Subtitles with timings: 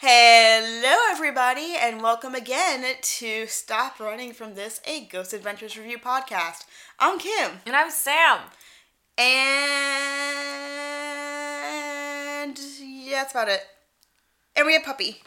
[0.00, 6.64] Hello, everybody, and welcome again to Stop Running from This, a Ghost Adventures Review podcast.
[7.00, 8.38] I'm Kim, And I'm Sam.
[9.18, 9.26] and
[12.80, 13.62] yeah, that's about it.
[14.54, 15.20] And we have Puppy.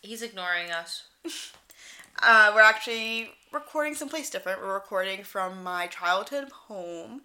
[0.00, 1.04] He's ignoring us.
[2.24, 4.60] Uh, we're actually recording someplace different.
[4.60, 7.22] We're recording from my childhood home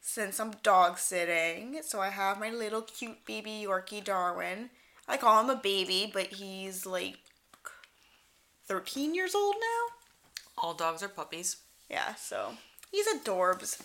[0.00, 1.82] since I'm dog sitting.
[1.84, 4.70] So I have my little cute baby Yorkie Darwin.
[5.10, 7.16] I call him a baby, but he's like
[8.66, 10.62] 13 years old now.
[10.62, 11.56] All dogs are puppies.
[11.90, 12.52] Yeah, so
[12.92, 13.82] he's adorbs.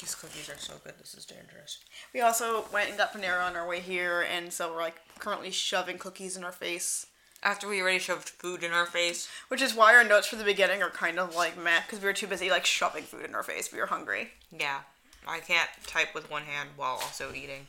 [0.00, 0.94] These cookies are so good.
[0.98, 1.78] This is dangerous.
[2.14, 5.50] We also went and got Panera on our way here, and so we're like currently
[5.50, 7.06] shoving cookies in our face.
[7.42, 9.28] After we already shoved food in our face.
[9.48, 12.06] Which is why our notes for the beginning are kind of like meh, because we
[12.06, 13.70] were too busy like shoving food in our face.
[13.70, 14.30] We were hungry.
[14.50, 14.80] Yeah.
[15.28, 17.66] I can't type with one hand while also eating.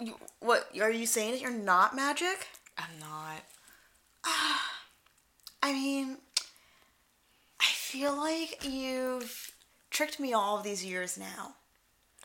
[0.00, 2.48] You, what are you saying that you're not magic?
[2.76, 3.42] I'm not.
[5.62, 6.18] I mean,
[7.60, 9.52] I feel like you've
[9.90, 11.54] tricked me all of these years now.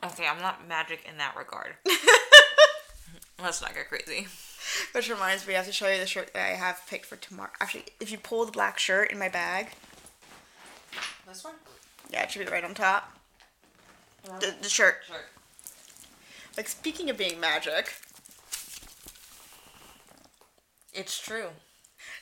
[0.04, 1.74] Okay, I'm not magic in that regard.
[3.42, 4.26] Let's not get crazy.
[4.92, 7.16] Which reminds me, I have to show you the shirt that I have picked for
[7.16, 7.50] tomorrow.
[7.60, 9.68] Actually, if you pull the black shirt in my bag,
[11.26, 11.54] This one?
[12.10, 13.16] yeah, it should be right on top.
[14.24, 14.96] The, the shirt.
[15.06, 15.16] Sure.
[16.56, 17.94] Like, speaking of being magic,
[20.92, 21.48] It's true.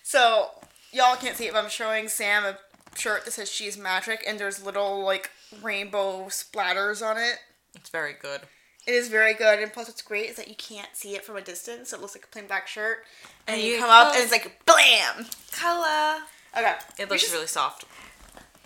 [0.03, 0.51] so
[0.93, 2.59] y'all can't see it, but I'm showing Sam a
[2.97, 5.31] shirt that says she's magic, and there's little, like,
[5.63, 7.39] rainbow splatters on it.
[7.75, 8.43] It's very good.
[8.87, 11.37] It is very good, and plus what's great is that you can't see it from
[11.37, 11.93] a distance.
[11.93, 13.05] It looks like a plain black shirt,
[13.47, 15.27] and, And you, you come up and it's like blam.
[15.53, 16.23] Color.
[16.57, 17.85] Okay, It looks just- really soft.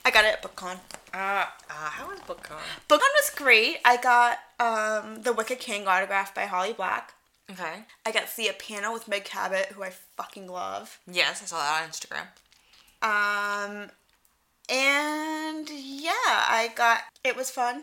[0.04, 0.42] I got it at
[1.14, 2.58] Ah, uh, how is BookCon?
[2.88, 3.78] BookCon was great.
[3.84, 7.14] I got um the Wicked King autographed by Holly Black.
[7.50, 7.84] Okay.
[8.06, 10.98] I got to see a panel with Meg Cabot, who I fucking love.
[11.10, 12.26] Yes, I saw that on Instagram.
[13.02, 13.90] Um,
[14.68, 17.82] and yeah, I got it was fun.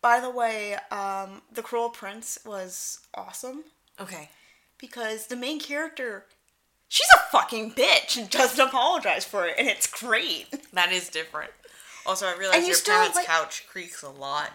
[0.00, 3.64] By the way, um, the Cruel Prince was awesome.
[4.00, 4.30] Okay.
[4.78, 6.24] because the main character
[6.88, 11.52] she's a fucking bitch and doesn't apologize for it and it's great That is different.
[12.06, 14.50] Also, I realized you your still, parents' like- couch creaks a lot.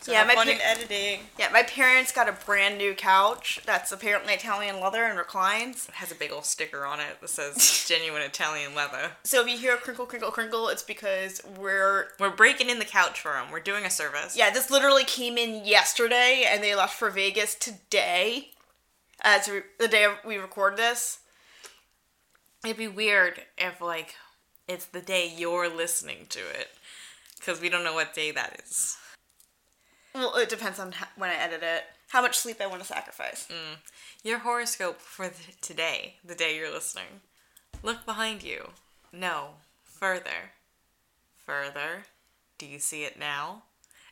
[0.00, 1.26] So Yeah, my fun par- editing.
[1.38, 5.96] yeah my parents got a brand new couch that's apparently italian leather and reclines It
[5.96, 9.10] has a big old sticker on it that says genuine Italian leather.
[9.24, 13.20] so if you hear crinkle crinkle crinkle it's because we're We're breaking in the couch
[13.20, 13.50] for them.
[13.50, 14.36] We're doing a service.
[14.36, 18.50] yeah this literally came in yesterday and they left for vegas today
[19.22, 21.18] as the day we record this
[22.64, 24.14] It'd be weird if, like,
[24.66, 26.68] it's the day you're listening to it.
[27.38, 28.96] Because we don't know what day that is.
[30.14, 32.86] well it depends on ho- when i edit it how much sleep i want to
[32.86, 33.76] sacrifice mm.
[34.24, 37.20] Your horoscope for the, today, the day you're listening.
[37.84, 38.70] Look behind you.
[39.12, 39.50] No.
[39.84, 40.50] Further.
[41.46, 42.02] Further.
[42.58, 43.62] Do you see it now?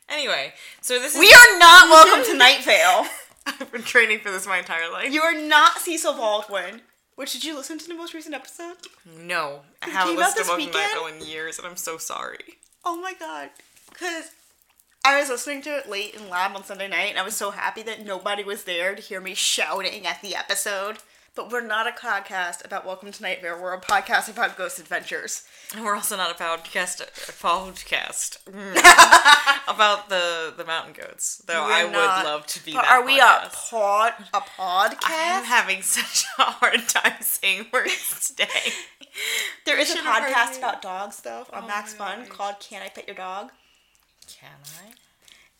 [0.07, 1.19] Anyway, so this is.
[1.19, 3.05] we are not welcome to night vale
[3.45, 5.11] I've been training for this my entire life.
[5.13, 6.81] You are not Cecil Baldwin.
[7.15, 8.77] Which did you listen to the most recent episode?
[9.05, 10.91] No, I haven't listened to Welcome Night?
[10.93, 12.57] Vale in years, and I'm so sorry.
[12.89, 13.49] Oh my god.
[13.93, 14.31] Cause
[15.03, 17.51] I was listening to it late in lab on Sunday night and I was so
[17.51, 20.99] happy that nobody was there to hear me shouting at the episode.
[21.37, 23.61] But we're not a podcast about Welcome to Night Vale.
[23.61, 25.43] We're a podcast about ghost adventures.
[25.75, 28.71] And we're also not a podcast, a podcast mm,
[29.71, 31.43] about the the mountain goats.
[31.45, 33.69] Though We're I would not- love to be are we a podcast.
[33.69, 34.97] pod a podcast?
[35.03, 38.71] I'm having such a hard time saying words today.
[39.67, 43.05] there is a podcast about dogs though on Oh Max Fun called Can I Pet
[43.07, 43.51] Your Dog?
[44.27, 44.49] Can
[44.83, 44.89] I?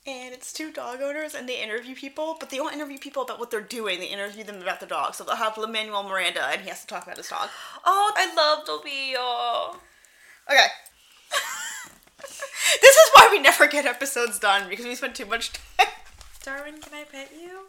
[0.08, 3.40] And it's two dog owners, and they interview people, but they don't interview people about
[3.40, 4.00] what they're doing.
[4.00, 5.16] They interview them about the dog.
[5.16, 7.50] So they'll have Lin-Manuel Miranda, and he has to talk about his dog.
[7.86, 9.76] Oh, I love Tobillo.
[10.50, 10.68] Okay.
[12.22, 15.88] this is why we never get episodes done because we spend too much time.
[16.42, 17.66] Darwin, can I pet you?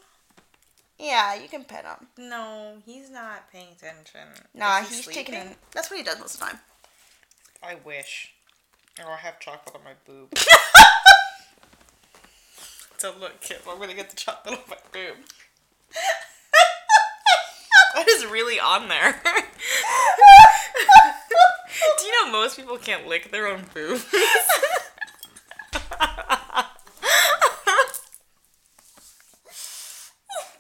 [0.97, 2.07] Yeah, you can pet him.
[2.17, 4.29] No, he's not paying attention.
[4.55, 5.33] Nah, he's sleeping?
[5.33, 5.57] taking.
[5.73, 6.59] That's what he does most of the time.
[7.65, 8.33] I wish.
[9.05, 10.33] Or I have chocolate on my boob.
[12.99, 15.17] so look, kid, I'm gonna get the chocolate on my boob.
[17.95, 19.21] That is really on there.
[21.99, 24.05] Do you know most people can't lick their own boobs?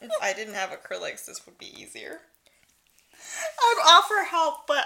[0.00, 2.22] if I didn't have acrylics, this would be easier.
[3.14, 4.84] I would offer help, but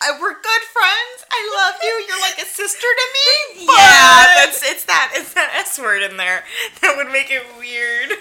[0.00, 1.09] I, we're good friends.
[1.42, 2.04] I love you.
[2.08, 3.64] You're like a sister to me.
[3.64, 6.44] Yeah, but- that's it's that it's that S word in there
[6.82, 8.10] that would make it weird.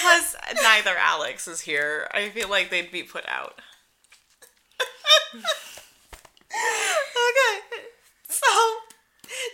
[0.00, 2.08] Plus, neither Alex is here.
[2.12, 3.60] I feel like they'd be put out.
[6.50, 7.82] okay.
[8.28, 8.46] So,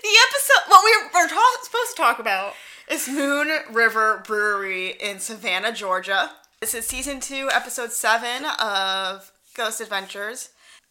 [0.02, 2.52] the episode, what we we're ta- supposed to talk about
[2.90, 6.30] is Moon River Brewery in Savannah, Georgia.
[6.60, 10.50] This is season two, episode seven of Ghost Adventures,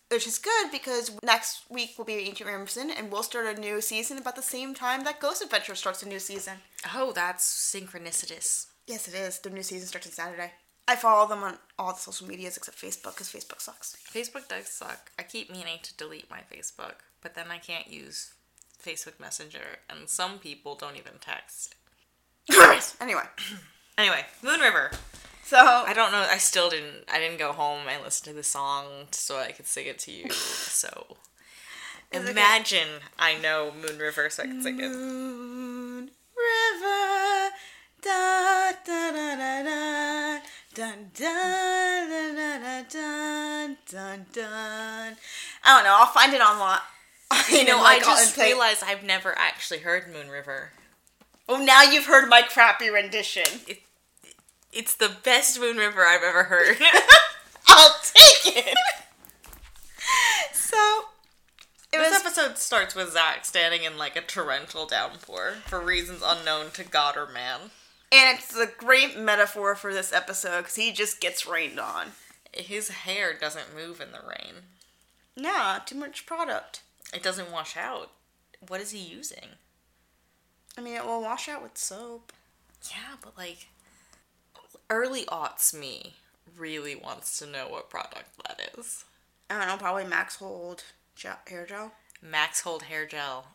[0.09, 3.59] which is good because next week will be Ancient Ram Inn and we'll start a
[3.59, 6.55] new season about the same time that Ghost Adventures starts a new season.
[6.93, 8.67] Oh, that's synchronicitous.
[8.87, 9.39] Yes, it is.
[9.39, 10.51] The new season starts on Saturday.
[10.87, 13.97] I follow them on all the social medias except Facebook because Facebook sucks.
[14.11, 15.11] Facebook does suck.
[15.17, 18.33] I keep meaning to delete my Facebook, but then I can't use
[18.83, 21.73] Facebook Messenger, and some people don't even text.
[23.01, 23.23] anyway,
[23.97, 24.91] Anyway, Moon River.
[25.45, 26.25] So I don't know.
[26.29, 27.05] I still didn't.
[27.11, 30.11] I didn't go home and listen to the song so I could sing it to
[30.11, 30.25] you.
[30.75, 31.15] So
[32.11, 32.31] It's okay.
[32.31, 32.87] imagine
[33.17, 34.89] I know Moon River so I can sing it.
[34.89, 37.49] Moon River,
[38.01, 40.39] da da da da da,
[40.73, 45.15] dun dun dun dun dun dun dun.
[45.63, 45.95] I don't know.
[45.97, 46.79] I'll find it online.
[47.51, 50.71] You know, like, I just realized I've never actually heard Moon River.
[51.49, 53.43] Oh, now you've heard my crappy rendition.
[54.75, 56.75] It's the best Moon River I've ever heard.
[57.67, 58.77] I'll take it.
[60.51, 60.77] so
[61.93, 66.21] it this was episode starts with Zach standing in like a torrential downpour for reasons
[66.23, 67.71] unknown to God or man.
[68.11, 72.07] And it's a great metaphor for this episode because he just gets rained on.
[72.53, 74.63] His hair doesn't move in the rain.
[75.37, 76.81] Nah, too much product.
[77.13, 78.11] It doesn't wash out.
[78.67, 79.55] What is he using?
[80.77, 82.33] I mean, it will wash out with soap.
[82.91, 83.67] Yeah, but like
[84.89, 86.15] early aughts me
[86.57, 89.05] really wants to know what product that is.
[89.49, 90.83] I don't know, probably Max Hold
[91.15, 91.93] gel, hair gel.
[92.21, 93.47] Max Hold hair gel.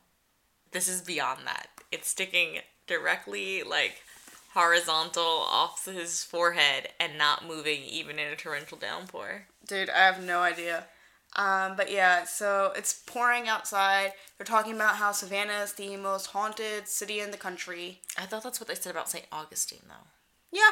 [0.73, 1.69] This is beyond that.
[1.91, 4.03] It's sticking directly like
[4.55, 9.47] horizontal off his forehead and not moving even in a torrential downpour.
[9.67, 10.85] Dude, I have no idea.
[11.37, 14.13] Um, but yeah, so it's pouring outside.
[14.37, 18.01] They're talking about how Savannah is the most haunted city in the country.
[18.19, 19.27] I thought that's what they said about St.
[19.31, 20.09] Augustine though.
[20.51, 20.71] Yeah,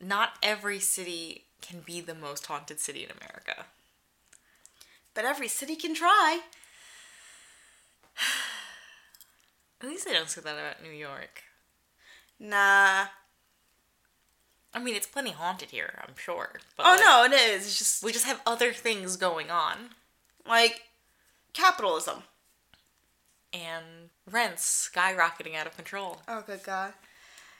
[0.00, 3.66] Not every city can be the most haunted city in America.
[5.14, 6.40] but every city can try.
[9.82, 11.42] At least they don't say that about New York.
[12.38, 13.06] Nah.
[14.72, 16.60] I mean, it's plenty haunted here, I'm sure.
[16.76, 17.66] But Oh like, no, it is.
[17.66, 19.90] It's just We just have other things going on.
[20.46, 20.82] like
[21.52, 22.22] capitalism.
[23.52, 26.20] And rents skyrocketing out of control.
[26.28, 26.92] Oh good god.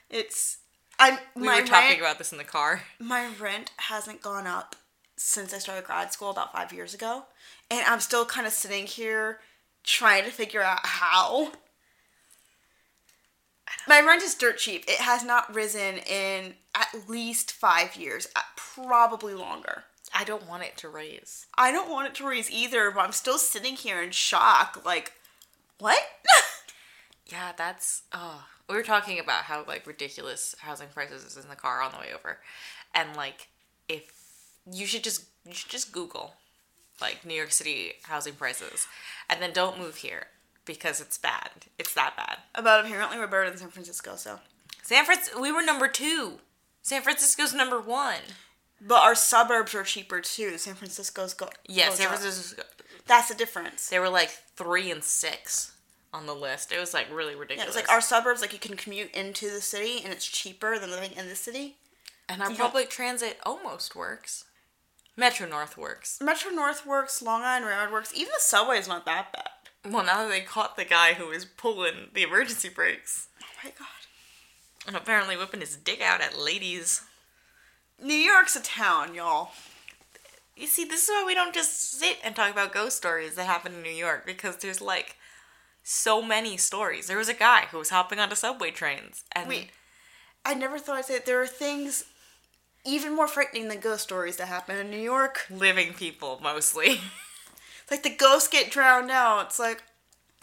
[0.09, 0.59] It's
[1.01, 2.83] I'm We my were talking rent, about this in the car.
[2.99, 4.75] my rent hasn't gone up
[5.17, 7.25] since I started grad school about five years ago.
[7.69, 9.39] And I'm still kind of sitting here
[9.83, 11.51] trying to figure out how.
[13.87, 14.83] My rent is dirt cheap.
[14.87, 19.85] It has not risen in at least five years, uh, probably longer.
[20.13, 21.47] I don't want it to raise.
[21.57, 24.81] I don't want it to raise either, but I'm still sitting here in shock.
[24.85, 25.13] Like,
[25.79, 25.99] what?
[27.27, 28.01] Yeah, that's.
[28.11, 31.91] Oh, we were talking about how like ridiculous housing prices is in the car on
[31.91, 32.39] the way over,
[32.95, 33.49] and like
[33.87, 34.11] if
[34.71, 36.33] you should just you should just Google
[37.01, 38.87] like New York City housing prices,
[39.29, 40.27] and then don't move here
[40.65, 41.49] because it's bad.
[41.77, 42.37] It's that bad.
[42.55, 44.39] About apparently we're better than San Francisco, so.
[44.83, 46.39] San Francisco, we were number two.
[46.81, 48.21] San Francisco's number one.
[48.79, 50.57] But our suburbs are cheaper too.
[50.57, 51.49] San Francisco's go.
[51.67, 52.07] Yeah, San.
[52.07, 52.63] Francisco.
[53.05, 53.89] That's the difference.
[53.89, 55.73] They were like three and six
[56.13, 56.71] on the list.
[56.71, 57.73] It was like really ridiculous.
[57.75, 60.77] Yeah, it's like our suburbs, like you can commute into the city and it's cheaper
[60.79, 61.77] than living in the city.
[62.29, 64.45] and our you- public transit almost works.
[65.17, 66.19] Metro North works.
[66.21, 68.11] Metro North works, Long Island Railroad works.
[68.15, 69.49] Even the subway is not that bad.
[69.91, 73.71] Well, now that they caught the guy who was pulling the emergency brakes Oh my
[73.71, 73.87] god.
[74.87, 77.01] and apparently whipping his dick out at ladies.
[78.01, 79.51] New York's a town, y'all.
[80.55, 83.45] You see, this is why we don't just sit and talk about ghost stories that
[83.45, 85.17] happen in New York because there's like
[85.83, 87.07] so many stories.
[87.07, 89.69] There was a guy who was hopping onto subway trains and Wait,
[90.45, 91.25] I never thought I'd say it.
[91.25, 92.05] There are things
[92.85, 95.45] even more frightening than ghost stories that happen in New York.
[95.49, 96.99] living people mostly.
[97.81, 99.47] It's like the ghosts get drowned out.
[99.47, 99.83] It's like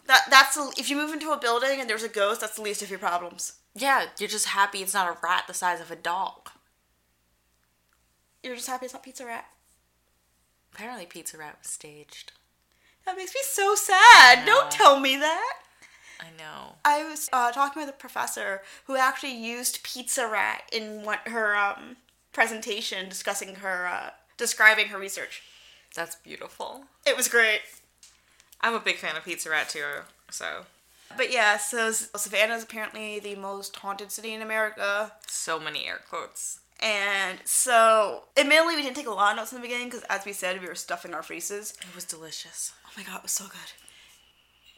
[0.07, 0.23] that.
[0.29, 2.81] That's the, if you move into a building and there's a ghost, that's the least
[2.81, 3.53] of your problems.
[3.75, 6.49] yeah, you're just happy it's not a rat the size of a dog.
[8.43, 9.45] You're just happy it's not Pizza Rat.
[10.73, 12.31] Apparently, Pizza Rat was staged.
[13.09, 14.45] That makes me so sad.
[14.45, 15.53] Don't tell me that.
[16.19, 16.75] I know.
[16.85, 21.55] I was uh, talking with a professor who actually used Pizza Rat in what her
[21.55, 21.97] um,
[22.33, 25.41] presentation discussing her uh, describing her research.
[25.95, 26.83] That's beautiful.
[27.03, 27.61] It was great.
[28.61, 30.67] I'm a big fan of Pizza Rat too, so
[31.17, 35.13] But yeah, so Savannah is apparently the most haunted city in America.
[35.25, 36.59] So many air quotes.
[36.81, 40.25] And so, admittedly, we didn't take a lot of notes in the beginning because, as
[40.25, 41.73] we said, we were stuffing our faces.
[41.81, 42.71] It was delicious.
[42.85, 43.73] Oh my god, it was so good.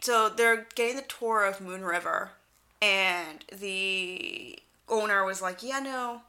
[0.02, 2.32] So they're getting the tour of Moon River,
[2.82, 4.58] and the
[4.90, 6.24] owner was like, "Yeah, no,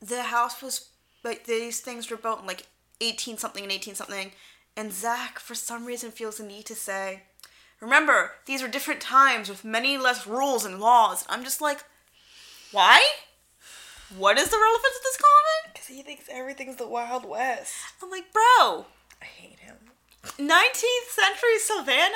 [0.00, 0.88] the house was
[1.22, 2.66] like these things were built in like
[3.00, 4.32] eighteen something and eighteen something,"
[4.76, 7.22] and Zach, for some reason, feels the need to say,
[7.80, 11.84] "Remember, these were different times with many less rules and laws." I'm just like,
[12.72, 13.06] why?
[14.18, 15.72] What is the relevance of this comment?
[15.72, 17.72] Because he thinks everything's the Wild West.
[18.02, 18.86] I'm like, bro,
[19.20, 19.76] I hate him.
[20.22, 22.14] 19th century Savannah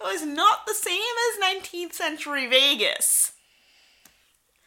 [0.00, 3.32] was not the same as 19th century Vegas.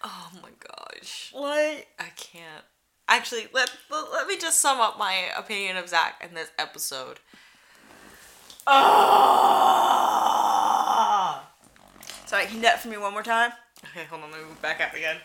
[0.04, 1.30] Oh my gosh.
[1.34, 1.86] What?
[2.00, 2.64] I can't.
[3.08, 7.20] Actually, let, let, let me just sum up my opinion of Zach in this episode.
[8.66, 9.92] Ah!
[12.26, 13.52] Sorry, can you do that for me one more time?
[13.84, 15.18] Okay, hold on, let me move back up again.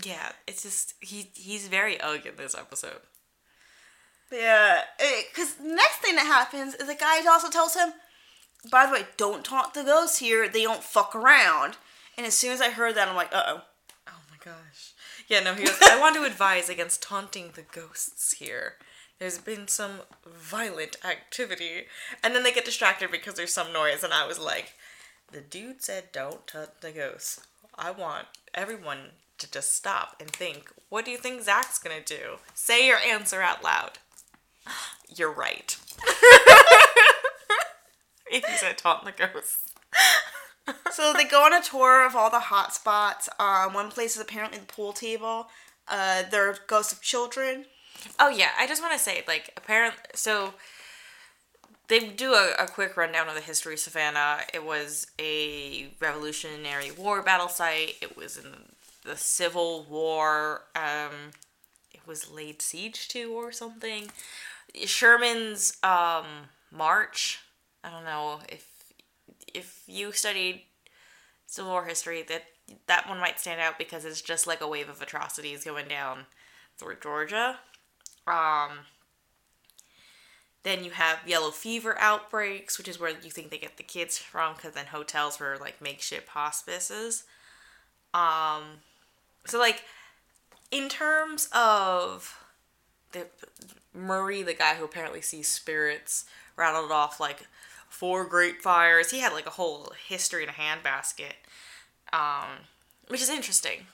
[0.03, 3.01] Yeah, it's just he he's very ugh in this episode.
[4.33, 7.95] Yeah, because the next thing that happens is the guy also tells him,
[8.71, 10.49] by the way, don't taunt the ghosts here.
[10.49, 11.77] They don't fuck around.
[12.19, 13.63] And as soon as I heard that, I'm like, uh oh.
[14.09, 14.93] Oh my gosh.
[15.29, 18.75] Yeah, no, he goes, I want to advise against taunting the ghosts here.
[19.19, 21.87] There's been some violent activity.
[22.23, 24.75] And then they get distracted because there's some noise, and I was like,
[25.33, 27.41] the dude said don't touch the ghosts.
[27.75, 32.37] I want everyone to just stop and think, what do you think Zach's gonna do?
[32.55, 33.99] Say your answer out loud.
[35.15, 35.77] You're right.
[38.31, 39.73] he said taunt the ghosts.
[40.93, 43.29] so they go on a tour of all the hot spots.
[43.39, 45.49] Um, one place is apparently the pool table.
[45.89, 47.67] Uh, there are ghosts of children.
[48.19, 50.55] Oh yeah, I just want to say like apparently so
[51.89, 54.41] they do a, a quick rundown of the history of Savannah.
[54.53, 57.95] It was a Revolutionary War battle site.
[58.01, 58.53] It was in
[59.05, 60.63] the Civil War.
[60.75, 61.31] Um,
[61.93, 64.11] it was laid siege to or something.
[64.85, 66.27] Sherman's um,
[66.73, 67.41] march.
[67.85, 68.67] I don't know if
[69.55, 70.63] if you studied
[71.47, 72.45] Civil War history that
[72.89, 76.27] that one might stand out because it's just like a wave of atrocities going down
[76.77, 77.59] through Georgia.
[78.27, 78.81] Um,
[80.63, 84.19] then you have yellow fever outbreaks, which is where you think they get the kids
[84.19, 87.25] from, because then hotels were like makeshift hospices.
[88.13, 88.81] Um,
[89.47, 89.85] so like
[90.71, 92.43] in terms of
[93.13, 93.27] the
[93.95, 96.25] Murray, the guy who apparently sees spirits,
[96.57, 97.47] rattled off like
[97.89, 99.11] four great fires.
[99.11, 101.35] He had like a whole history in a handbasket,
[102.13, 102.65] um,
[103.09, 103.87] which is interesting.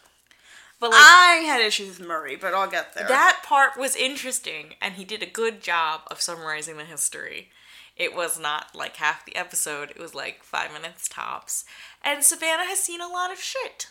[0.83, 3.07] But like, I had issues with Murray, but I'll get there.
[3.07, 7.51] That part was interesting, and he did a good job of summarizing the history.
[7.97, 11.65] It was not like half the episode, it was like five minutes tops.
[12.05, 13.91] And Savannah has seen a lot of shit.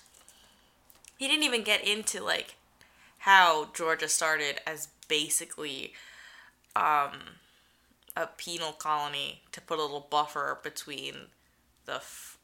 [1.17, 2.55] He didn't even get into like
[3.19, 5.93] how Georgia started as basically
[6.75, 7.37] um,
[8.17, 11.13] a penal colony to put a little buffer between
[11.85, 12.01] the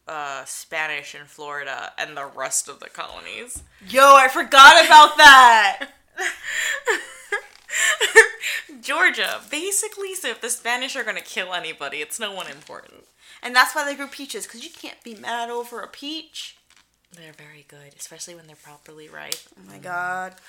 [0.07, 3.63] uh, Spanish in Florida and the rest of the colonies.
[3.87, 5.89] Yo, I forgot about that.
[8.81, 13.05] Georgia, basically, so if the Spanish are gonna kill anybody, it's no one important.
[13.43, 16.57] And that's why they grew peaches, because you can't be mad over a peach.
[17.11, 19.35] They're very good, especially when they're properly ripe.
[19.57, 20.35] Oh my god.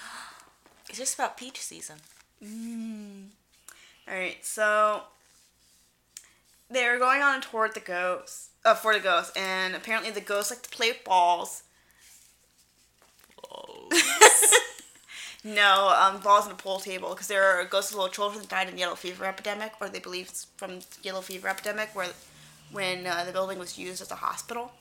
[0.89, 1.97] It's just about peach season.
[2.43, 3.25] Mm.
[4.09, 5.03] Alright, so
[6.71, 10.21] they're going on a tour with the ghosts uh, for the ghosts, and apparently the
[10.21, 11.63] ghosts like to play with balls.
[15.45, 18.51] no, um, balls on a pool table because there are ghosts of little children that
[18.51, 22.09] died in the yellow fever epidemic, or they believe it's from yellow fever epidemic, where
[22.71, 24.73] when uh, the building was used as a hospital.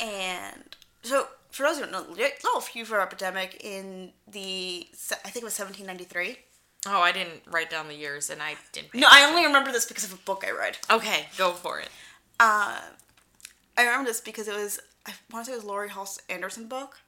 [0.00, 4.86] And so, for those who don't know, yellow fever epidemic in the
[5.24, 6.38] I think it was 1793
[6.86, 8.94] Oh, I didn't write down the years, and I didn't.
[8.94, 10.78] No, I only remember this because of a book I read.
[10.90, 11.88] Okay, go for it.
[12.38, 12.78] Uh,
[13.76, 16.68] I remember this because it was I want to say it was Laurie Halse Anderson
[16.68, 16.98] book.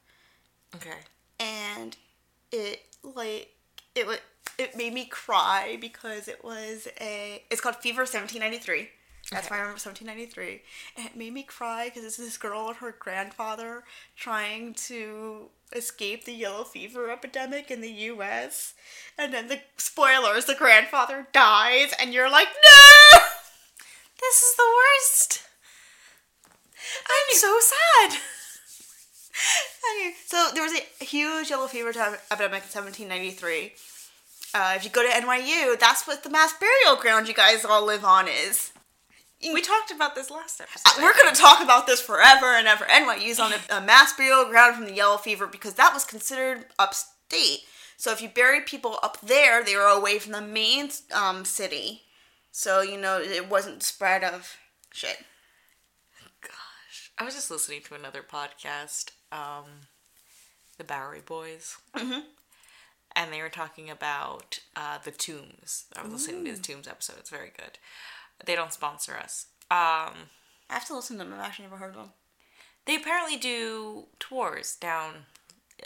[0.75, 0.97] Okay.
[1.39, 1.97] And
[2.50, 3.55] it like
[3.95, 4.21] it would
[4.59, 8.89] it made me cry because it was a it's called Fever 1793.
[9.31, 9.55] That's okay.
[9.55, 10.63] why I remember 1793.
[10.97, 13.85] And it made me cry because it's this girl and her grandfather
[14.17, 18.75] trying to escape the yellow fever epidemic in the US.
[19.17, 23.21] And then the spoilers, the grandfather dies, and you're like, no!
[24.21, 25.43] This is the worst.
[27.07, 28.19] I'm so sad.
[30.27, 33.73] so there was a huge yellow fever epidemic in 1793.
[34.53, 37.87] Uh, if you go to NYU, that's what the mass burial ground you guys all
[37.87, 38.73] live on is.
[39.42, 41.02] We talked about this last episode.
[41.02, 42.85] We're gonna talk about this forever and ever.
[42.85, 46.66] NYU's on a, a mass burial ground from the yellow fever because that was considered
[46.78, 47.61] upstate.
[47.97, 52.02] So if you buried people up there, they were away from the main um, city.
[52.52, 54.56] So you know it wasn't spread of
[54.92, 55.18] shit.
[56.42, 59.64] Gosh, I was just listening to another podcast, um,
[60.78, 62.25] the Bowery Boys, Mhm.
[63.16, 65.87] and they were talking about uh, the Tombs.
[65.97, 67.16] I was listening to the Tombs episode.
[67.20, 67.78] It's very good.
[68.47, 69.47] They don't sponsor us.
[69.70, 70.28] Um,
[70.68, 71.32] I have to listen to them.
[71.35, 72.11] I've actually never heard of them.
[72.87, 75.26] they apparently do tours down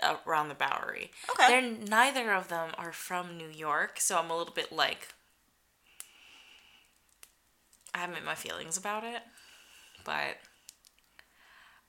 [0.03, 1.11] uh, around the Bowery.
[1.31, 1.47] Okay.
[1.49, 5.09] They're neither of them are from New York, so I'm a little bit like
[7.95, 9.23] I haven't my feelings about it,
[10.05, 10.39] but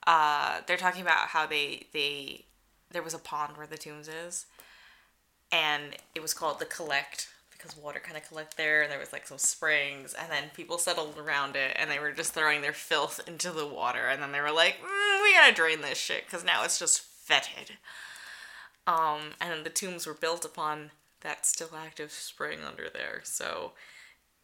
[0.06, 2.46] uh, they're talking about how they they
[2.92, 4.46] there was a pond where the tombs is,
[5.52, 7.28] and it was called the Collect
[7.66, 10.78] because water kind of collect there, and there was like some springs, and then people
[10.78, 14.32] settled around it, and they were just throwing their filth into the water, and then
[14.32, 17.78] they were like, mm, we gotta drain this shit because now it's just fetid.
[18.88, 20.92] Um, and then the tombs were built upon
[21.22, 23.72] that still active spring under there, so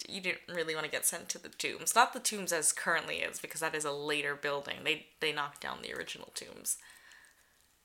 [0.09, 1.93] you didn't really want to get sent to the tombs.
[1.93, 4.77] Not the tombs as currently is, because that is a later building.
[4.83, 6.77] They they knocked down the original tombs.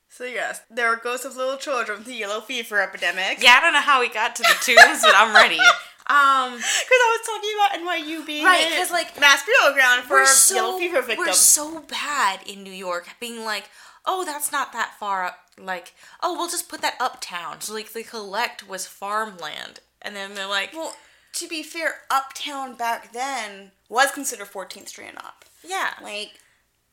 [0.09, 3.43] So yes, there were ghosts of little children with the yellow fever epidemic.
[3.43, 5.59] Yeah, I don't know how we got to the tombs, but I'm ready.
[6.09, 10.05] Um, Because I was talking about NYU being Right, a 'cause, like, mass burial ground
[10.05, 11.27] for so yellow fever victims.
[11.27, 13.69] we're so bad in New York, being like,
[14.05, 15.51] oh, that's not that far up.
[15.59, 17.61] Like, oh, we'll just put that uptown.
[17.61, 20.95] So like, the collect was farmland, and then they're like, well,
[21.33, 25.45] to be fair, Uptown back then was considered 14th Street and up.
[25.65, 26.35] yeah, Like,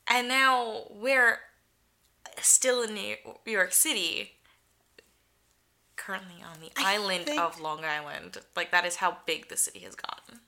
[0.08, 1.38] and now we're
[2.42, 4.34] still in New York City.
[5.96, 9.56] Currently on the I island think- of Long Island, like that is how big the
[9.58, 10.40] city has gotten.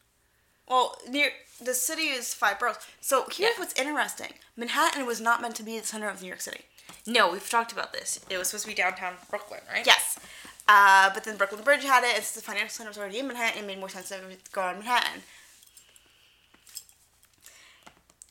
[0.67, 2.77] well, near the city is five boroughs.
[2.99, 3.59] So here's Yeah.
[3.59, 6.65] what's interesting: Manhattan was not meant to be the center of New York City.
[7.05, 8.19] No, we've talked about this.
[8.29, 9.85] It was supposed to be downtown Brooklyn, right?
[9.85, 10.17] Yes.
[10.67, 12.09] Uh, but then Brooklyn Bridge had it.
[12.09, 13.63] And it's the financial center was already in Manhattan.
[13.63, 14.19] It made more sense to
[14.51, 15.21] go on Manhattan.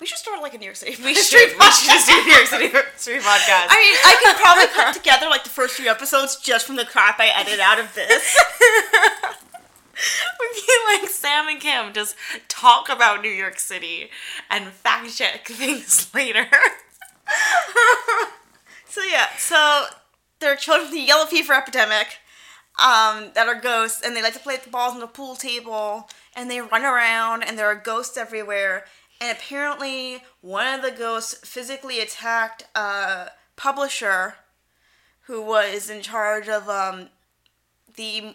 [0.05, 1.03] We should start like a New York City.
[1.03, 1.57] We should.
[1.59, 3.69] We should just do New York City Street podcast.
[3.71, 6.85] I mean, I could probably put together like the first few episodes just from the
[6.85, 8.37] crap I edited out of this.
[10.40, 12.17] We'd be like Sam and Kim just
[12.49, 14.11] talk about New York City
[14.51, 16.49] and fact check things later.
[18.87, 19.87] so yeah, so
[20.40, 22.19] there are children with the yellow fever epidemic
[22.79, 25.35] um, that are ghosts, and they like to play at the balls on the pool
[25.35, 28.85] table, and they run around, and there are ghosts everywhere.
[29.20, 34.35] And apparently, one of the ghosts physically attacked a publisher
[35.22, 37.09] who was in charge of um,
[37.96, 38.35] the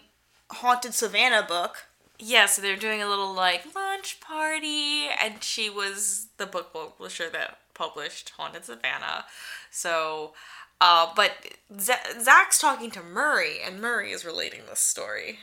[0.50, 1.86] Haunted Savannah book.
[2.18, 7.28] yeah, so they're doing a little like lunch party, and she was the book publisher
[7.30, 9.24] that published Haunted Savannah.
[9.70, 10.32] So,
[10.80, 11.32] uh, but
[11.78, 15.38] Z- Zach's talking to Murray, and Murray is relating this story,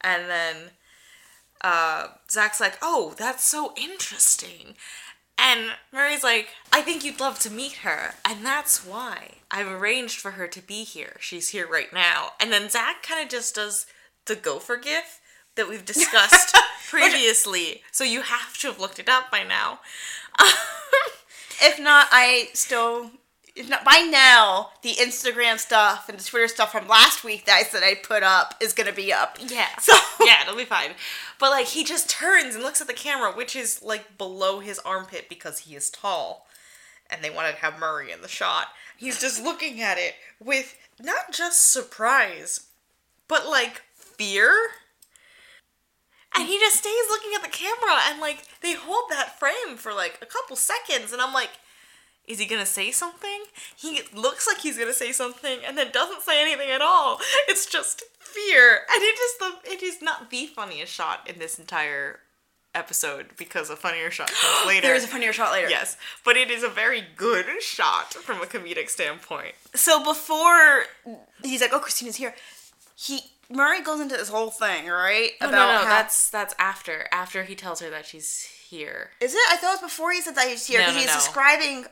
[0.00, 0.56] and then
[1.60, 4.74] uh, Zach's like, "Oh, that's so interesting."
[5.40, 10.18] And Murray's like, I think you'd love to meet her, and that's why I've arranged
[10.18, 11.16] for her to be here.
[11.20, 12.30] She's here right now.
[12.40, 13.86] And then Zach kind of just does
[14.26, 15.20] the gopher gif
[15.54, 16.56] that we've discussed
[16.88, 17.82] previously.
[17.92, 19.78] So you have to have looked it up by now.
[21.60, 23.10] If not, I still.
[23.58, 27.56] If not by now, the Instagram stuff and the Twitter stuff from last week that
[27.56, 29.36] I said I'd put up is gonna be up.
[29.44, 29.66] yeah.
[29.80, 30.90] So yeah, it'll be fine.
[31.40, 34.78] But like he just turns and looks at the camera, which is like below his
[34.80, 36.46] armpit because he is tall.
[37.10, 38.68] And they wanted to have Murray in the shot.
[38.96, 42.68] He's just looking at it with not just surprise,
[43.26, 44.54] but like fear.
[46.36, 49.92] And he just stays looking at the camera and like they hold that frame for
[49.92, 51.50] like a couple seconds and I'm like
[52.28, 53.42] is he gonna say something?
[53.76, 57.18] He looks like he's gonna say something and then doesn't say anything at all.
[57.48, 61.58] It's just fear, and it is the it is not the funniest shot in this
[61.58, 62.20] entire
[62.74, 64.86] episode because a funnier shot comes later.
[64.88, 65.68] There is a funnier shot later.
[65.70, 69.54] yes, but it is a very good shot from a comedic standpoint.
[69.74, 70.84] So before
[71.42, 72.34] he's like, "Oh, Christina's here,"
[72.94, 75.30] he Murray goes into this whole thing, right?
[75.40, 75.84] No, no, no.
[75.84, 79.10] That's that's after after he tells her that she's here.
[79.20, 79.40] is it?
[79.50, 81.14] I thought it was before he said that he's here No, because no, he's no.
[81.14, 81.86] describing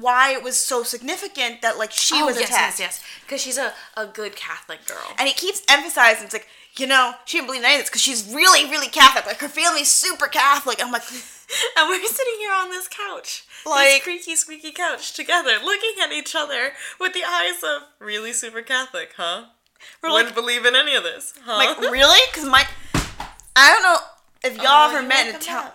[0.00, 2.78] why it was so significant that like she was Oh, yes, attacked.
[2.80, 3.04] yes, yes.
[3.24, 5.14] Because she's a, a good Catholic girl.
[5.18, 7.88] And he keeps emphasizing, it's like, you know, she didn't believe in any of this
[7.90, 9.26] because she's really, really Catholic.
[9.26, 10.82] Like, her family's super Catholic.
[10.82, 11.02] I'm like,
[11.78, 16.12] And we're sitting here on this couch, Like- this creaky, squeaky couch, together, looking at
[16.12, 19.44] each other with the eyes of really super Catholic, huh?
[20.02, 21.32] We're Wouldn't believe in any of this.
[21.44, 21.56] Huh?
[21.56, 22.20] like really?
[22.30, 22.64] Because my,
[23.56, 23.98] I don't know
[24.44, 25.72] if y'all Oh, ever met an Italian.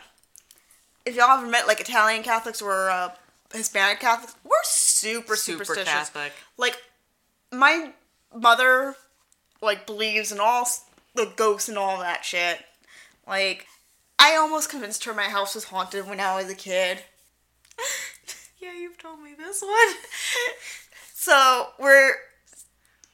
[1.06, 3.10] If y'all ever met like Italian Catholics or uh,
[3.54, 5.94] Hispanic Catholics, we're super, Super superstitious.
[5.94, 6.34] Catholic.
[6.58, 6.78] Like
[7.52, 7.92] my
[8.36, 8.96] mother,
[9.62, 10.68] like believes in all
[11.16, 12.60] the ghosts and all that shit.
[13.28, 13.68] Like
[14.20, 17.00] I almost convinced her my house was haunted when I was a kid.
[18.60, 19.72] Yeah, you've told me this one.
[21.14, 22.16] So we're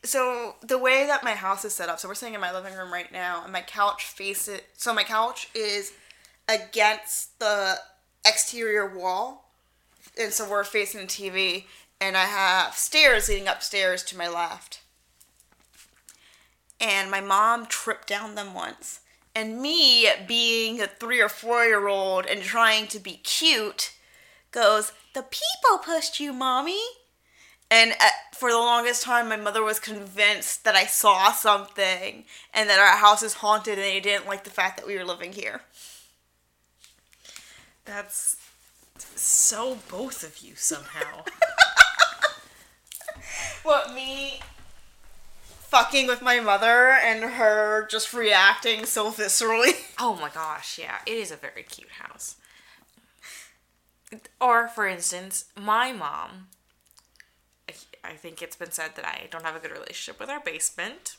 [0.04, 2.75] so the way that my house is set up, so we're sitting in my living
[2.75, 4.62] room right now, and my couch faces.
[4.78, 5.91] So my couch is
[6.47, 7.75] against the
[8.25, 9.49] exterior wall,
[10.19, 11.63] and so we're facing the TV,
[11.99, 14.82] and I have stairs leading upstairs to my left.
[16.82, 18.99] And my mom tripped down them once,
[19.34, 23.93] and me being a three or four year old and trying to be cute,
[24.51, 26.84] goes, "The people pushed you, mommy."
[27.71, 32.67] And at, for the longest time, my mother was convinced that I saw something and
[32.69, 35.34] that our house is haunted and they didn't like the fact that we were living
[35.34, 35.62] here.
[37.86, 38.38] That's
[39.16, 41.24] so both of you somehow.
[43.64, 44.40] What, me
[45.68, 49.74] fucking with my mother and her just reacting so viscerally?
[50.00, 52.38] oh my gosh, yeah, it is a very cute house.
[54.42, 56.48] Or, for instance, my mom.
[57.70, 60.40] I- I think it's been said that I don't have a good relationship with our
[60.40, 61.18] basement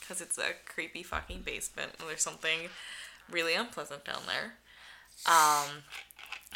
[0.00, 2.68] because it's a creepy fucking basement and there's something
[3.28, 4.54] really unpleasant down there.
[5.26, 5.82] Um,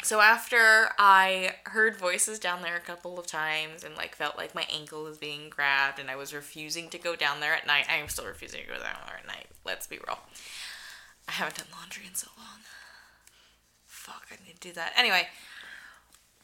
[0.03, 4.53] so after I heard voices down there a couple of times and like felt like
[4.53, 7.87] my ankle was being grabbed and I was refusing to go down there at night,
[7.89, 9.47] I am still refusing to go down there at night.
[9.65, 10.19] Let's be real.
[11.27, 12.59] I haven't done laundry in so long.
[13.85, 14.93] Fuck, I need to do that.
[14.95, 15.27] Anyway,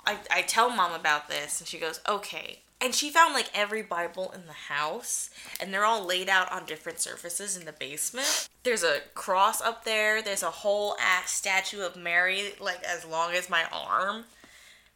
[0.05, 2.59] I, I tell mom about this and she goes, okay.
[2.83, 6.65] And she found like every Bible in the house and they're all laid out on
[6.65, 8.49] different surfaces in the basement.
[8.63, 13.31] There's a cross up there, there's a whole ass statue of Mary, like as long
[13.31, 14.25] as my arm,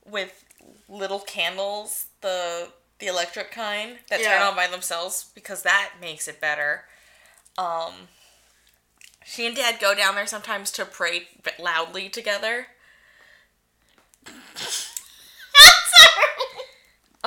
[0.05, 0.43] with
[0.89, 2.67] little candles, the
[2.99, 6.83] the electric kind that turn on by themselves because that makes it better.
[7.57, 8.09] Um
[9.23, 12.67] she and dad go down there sometimes to pray loudly together.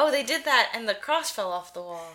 [0.03, 2.15] Oh, they did that, and the cross fell off the wall.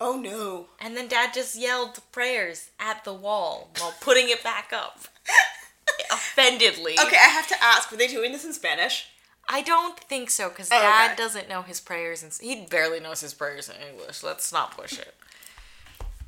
[0.00, 0.66] Oh no.
[0.80, 5.00] And then Dad just yelled prayers at the wall while putting it back up.
[6.12, 6.92] Offendedly.
[6.92, 9.08] Okay, I have to ask, were they doing this in Spanish?
[9.48, 11.16] I don't think so, because Oh, Dad okay.
[11.22, 14.22] doesn't know his prayers, and he barely knows his prayers in English.
[14.22, 15.14] Let's not push it.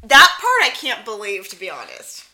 [0.03, 2.25] That part I can't believe, to be honest.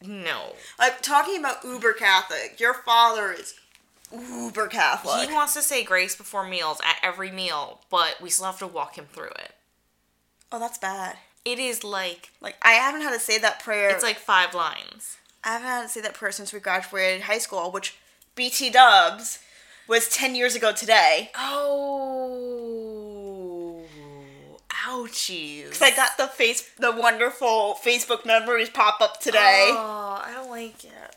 [0.00, 0.54] No.
[0.78, 3.54] Like, talking about uber Catholic, your father is
[4.12, 5.28] uber Catholic.
[5.28, 8.66] He wants to say grace before meals at every meal, but we still have to
[8.66, 9.52] walk him through it.
[10.52, 11.16] oh, that's bad.
[11.44, 13.90] It is like, Like, I haven't had to say that prayer.
[13.90, 15.18] it's like five lines.
[15.42, 17.96] I haven't had to say that prayer since we graduated high school, which
[18.34, 19.40] BT Dubs
[19.86, 21.30] was 10 years ago today.
[21.36, 22.70] Oh.
[24.88, 25.64] Ouchies.
[25.64, 29.68] Because I got the face, the wonderful Facebook memories pop up today.
[29.72, 31.16] Oh, I don't like it.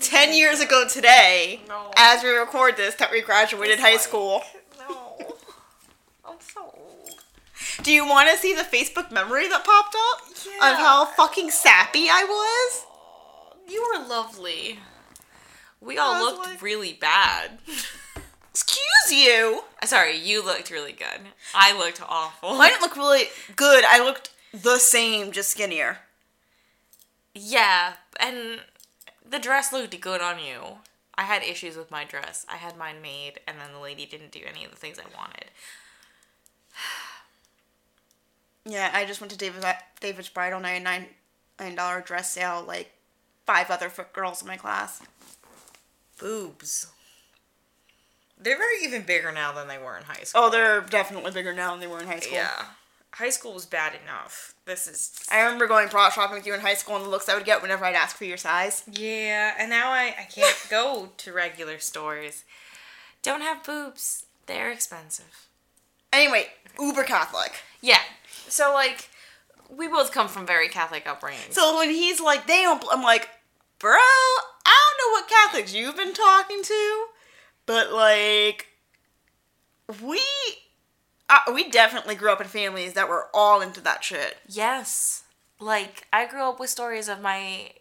[0.00, 1.90] 10 years ago today, No.
[1.96, 4.00] as we record this, that we graduated high Dislike.
[4.08, 4.42] school.
[4.78, 5.36] No.
[6.24, 7.14] I'm so old.
[7.82, 10.28] Do you want to see the Facebook memory that popped up?
[10.46, 10.72] Yeah.
[10.72, 12.86] Of how fucking sappy I was?
[13.72, 14.78] You were lovely.
[15.80, 17.58] We all looked like- really bad.
[18.50, 19.62] Excuse you.
[19.80, 21.20] Uh, sorry, you looked really good.
[21.54, 22.60] I looked awful.
[22.60, 23.84] I didn't look really good.
[23.84, 25.98] I looked the same, just skinnier.
[27.34, 28.60] Yeah, and
[29.28, 30.78] the dress looked good on you.
[31.14, 32.46] I had issues with my dress.
[32.48, 35.16] I had mine made, and then the lady didn't do any of the things I
[35.16, 35.46] wanted.
[38.64, 41.06] Yeah, I just went to David uh, David's bridal night, nine
[41.58, 42.92] nine dollar dress sale, like
[43.46, 45.00] five other foot girls in my class.
[46.18, 46.88] Boobs.
[48.38, 50.42] They're very even bigger now than they were in high oh, school.
[50.44, 52.34] Oh, they're definitely bigger now than they were in high school.
[52.36, 52.66] yeah.
[53.12, 54.54] High school was bad enough.
[54.68, 57.28] This is I remember going bra shopping with you in high school and the looks
[57.28, 58.84] I would get whenever I'd ask for your size.
[58.86, 62.44] Yeah, and now I, I can't go to regular stores.
[63.22, 64.26] Don't have boobs.
[64.46, 65.48] They're expensive.
[66.12, 67.54] Anyway, uber Catholic.
[67.80, 68.00] Yeah.
[68.48, 69.08] So like
[69.74, 71.52] we both come from very Catholic upbringings.
[71.52, 73.28] So when he's like, they don't, I'm like,
[73.78, 77.06] bro, I don't know what Catholics you've been talking to,
[77.66, 78.66] but like,
[80.02, 80.20] we,
[81.28, 84.38] uh, we definitely grew up in families that were all into that shit.
[84.48, 85.24] yes.
[85.60, 87.72] Like I grew up with stories of my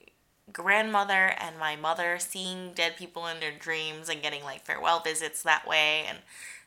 [0.52, 5.44] grandmother and my mother seeing dead people in their dreams and getting like farewell visits
[5.44, 6.18] that way and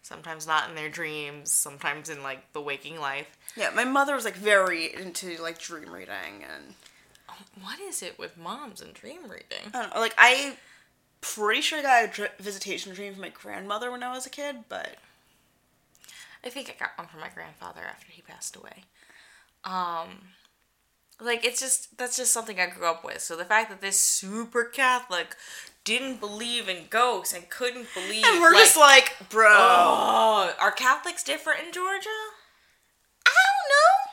[0.03, 3.37] sometimes not in their dreams, sometimes in like the waking life.
[3.57, 6.75] Yeah, my mother was like very into like dream reading and
[7.61, 9.73] What is it with moms and dream reading?
[9.75, 10.01] I don't know.
[10.01, 10.57] Like I
[11.21, 14.57] pretty sure I got a visitation dream from my grandmother when I was a kid,
[14.69, 14.97] but
[16.45, 18.85] I think I got one from my grandfather after he passed away.
[19.65, 20.31] Um,
[21.21, 23.21] like it's just that's just something I grew up with.
[23.21, 25.37] So the fact that this super Catholic
[25.85, 31.23] didn't believe in ghosts and couldn't believe, and we're just like, bro, oh, are Catholics
[31.23, 32.09] different in Georgia?
[33.27, 34.11] I don't know.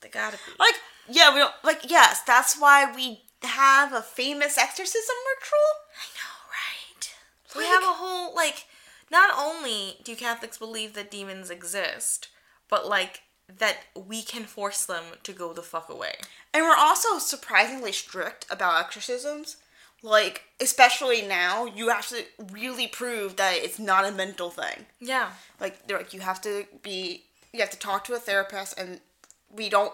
[0.00, 0.52] They gotta be.
[0.58, 0.74] Like,
[1.08, 1.88] yeah, we don't like.
[1.90, 5.72] Yes, that's why we have a famous exorcism ritual.
[5.94, 7.14] I know, right?
[7.56, 8.66] we have a whole like.
[9.12, 12.28] Not only do Catholics believe that demons exist,
[12.68, 13.20] but like
[13.58, 16.14] that we can force them to go the fuck away.
[16.54, 19.58] And we're also surprisingly strict about exorcisms.
[20.02, 24.86] Like, especially now, you have to really prove that it's not a mental thing.
[24.98, 25.30] Yeah.
[25.60, 27.22] Like, they're like, you have to be,
[27.52, 29.00] you have to talk to a therapist, and
[29.48, 29.92] we don't,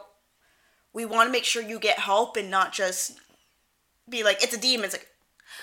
[0.95, 3.19] we want to make sure you get help and not just
[4.09, 4.87] be like, it's a demon.
[4.87, 5.09] It's like,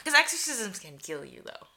[0.04, 1.68] Because exorcisms can kill you, though.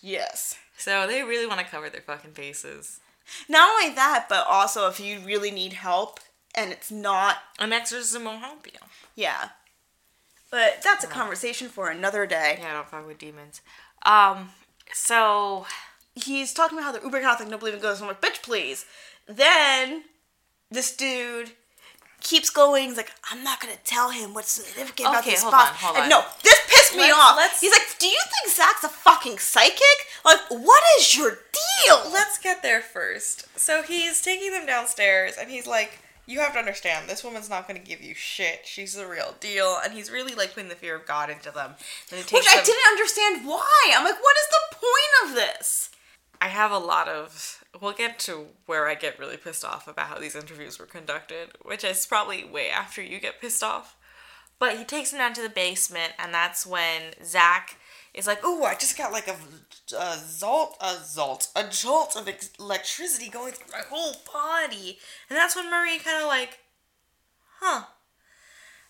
[0.00, 0.56] Yes.
[0.76, 3.00] So they really want to cover their fucking faces.
[3.48, 6.20] Not only that, but also if you really need help
[6.54, 8.78] and it's not, An exorcism won't help you.
[9.14, 9.50] yeah.
[10.50, 12.56] But that's a conversation for another day.
[12.58, 13.60] Yeah, I don't fuck with demons.
[14.06, 14.48] Um,
[14.94, 15.66] so
[16.14, 18.00] he's talking about how the uber Catholic don't believe in ghosts.
[18.00, 18.86] I'm like, bitch, please.
[19.26, 20.04] Then
[20.70, 21.50] this dude
[22.20, 22.88] keeps going.
[22.88, 25.68] He's like, I'm not gonna tell him what's significant about this hold spot.
[25.70, 26.08] on, hold and on.
[26.10, 27.36] no, this pissed me Let's- off.
[27.36, 29.82] let's- He's like, do you think Zach's a fucking psychic?
[30.24, 32.10] Like, what is your deal?
[32.12, 33.46] let's get there first.
[33.58, 37.66] So he's taking them downstairs, and he's like, "You have to understand, this woman's not
[37.68, 38.62] going to give you shit.
[38.66, 41.74] She's the real deal." And he's really like putting the fear of God into them.
[42.10, 43.92] Then he takes Which I didn't understand why.
[43.96, 45.90] I'm like, what is the point of this?
[46.40, 47.64] I have a lot of.
[47.80, 51.50] We'll get to where I get really pissed off about how these interviews were conducted,
[51.62, 53.96] which is probably way after you get pissed off.
[54.58, 57.76] But he takes him down to the basement, and that's when Zach
[58.12, 59.36] is like, "Oh, I just got like a,
[59.96, 64.98] a jolt, a zolt, a jolt of ex- electricity going through my whole body,"
[65.30, 66.58] and that's when Marie kind of like,
[67.60, 67.84] "Huh."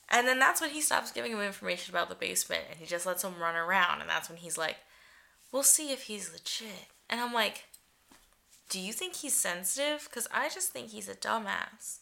[0.09, 3.05] And then that's when he stops giving him information about the basement, and he just
[3.05, 4.77] lets him run around, and that's when he's like,
[5.53, 7.65] "We'll see if he's legit." And I'm like,
[8.69, 10.09] do you think he's sensitive?
[10.09, 11.99] Because I just think he's a dumbass.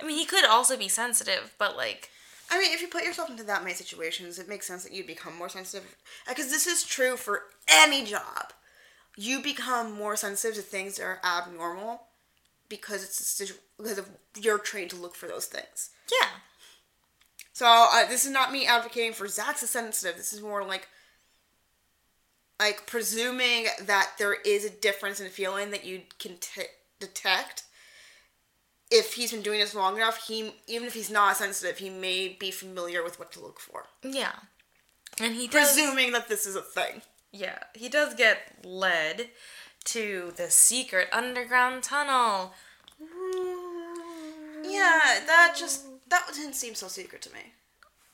[0.00, 2.10] I mean, he could also be sensitive, but like,
[2.50, 5.06] I mean, if you put yourself into that many situations, it makes sense that you'd
[5.06, 5.96] become more sensitive.
[6.28, 8.52] Because this is true for any job.
[9.16, 12.02] You become more sensitive to things that are abnormal
[12.68, 14.08] because it's a situ- because of
[14.40, 15.90] you're trained to look for those things.
[16.10, 16.28] yeah.
[17.52, 20.16] So uh, this is not me advocating for Zach's sensitive.
[20.16, 20.88] This is more like
[22.58, 26.62] like presuming that there is a difference in feeling that you can t-
[27.00, 27.64] detect.
[28.90, 32.36] If he's been doing this long enough, he even if he's not sensitive, he may
[32.38, 33.86] be familiar with what to look for.
[34.02, 34.32] Yeah.
[35.20, 35.72] And he does.
[35.72, 37.02] Presuming that this is a thing.
[37.32, 39.30] Yeah, he does get led
[39.86, 42.52] to the secret underground tunnel.
[44.62, 47.52] Yeah, that just that didn't seem so secret to me.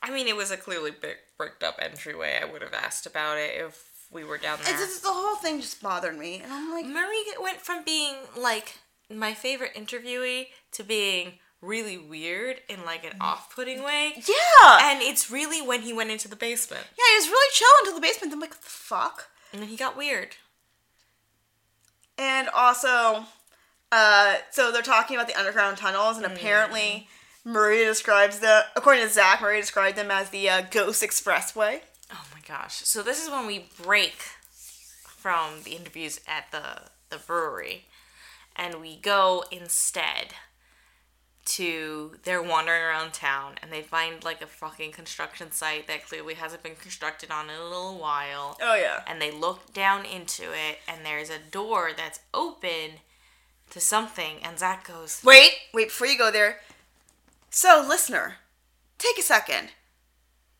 [0.01, 2.39] I mean, it was a clearly big, bricked up entryway.
[2.41, 4.73] I would have asked about it if we were down there.
[4.73, 8.15] It's just, the whole thing just bothered me, and I'm like, Marie went from being
[8.37, 14.13] like my favorite interviewee to being really weird in like an off-putting way.
[14.15, 16.83] yeah, And it's really when he went into the basement.
[16.97, 18.33] yeah, he was really chill until the basement.
[18.33, 19.29] I'm like, the fuck?
[19.53, 20.35] And then he got weird.
[22.17, 23.25] And also,
[23.91, 27.07] uh, so they're talking about the underground tunnels, and apparently,
[27.43, 31.81] Maria describes the, according to Zach, Maria described them as the uh, Ghost Expressway.
[32.47, 32.75] Gosh.
[32.85, 34.15] So this is when we break
[35.03, 37.85] from the interviews at the the brewery
[38.55, 40.33] and we go instead
[41.43, 46.35] to they're wandering around town and they find like a fucking construction site that clearly
[46.35, 48.57] hasn't been constructed on in a little while.
[48.61, 49.01] Oh yeah.
[49.07, 52.99] And they look down into it and there's a door that's open
[53.71, 56.59] to something and Zach goes, Wait, wait before you go there.
[57.49, 58.35] So, listener,
[58.97, 59.69] take a second.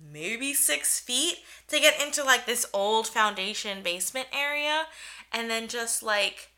[0.00, 4.86] maybe six feet to get into like this old foundation basement area,
[5.32, 6.50] and then just like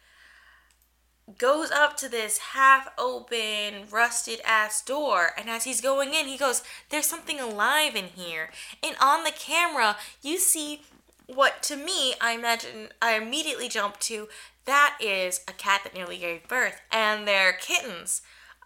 [1.38, 5.31] goes up to this half open, rusted ass door.
[5.38, 8.50] And as he's going in, he goes, There's something alive in here.
[8.83, 10.83] And on the camera, you see
[11.26, 14.29] what to me, I imagine, I immediately jump to
[14.64, 16.81] that is a cat that nearly gave birth.
[16.92, 18.22] And they're kittens,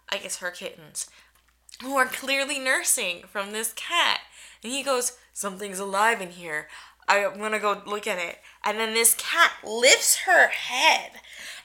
[0.09, 1.09] I guess her kittens,
[1.81, 4.21] who are clearly nursing from this cat.
[4.65, 6.69] And he goes, Something's alive in here.
[7.07, 8.39] I'm gonna go look at it.
[8.63, 11.11] And then this cat lifts her head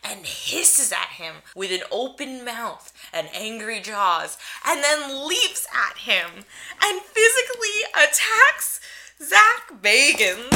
[0.05, 4.37] and hisses at him with an open mouth and angry jaws,
[4.67, 6.45] and then leaps at him
[6.85, 8.83] and physically attacks
[9.19, 10.53] Zach Bagans.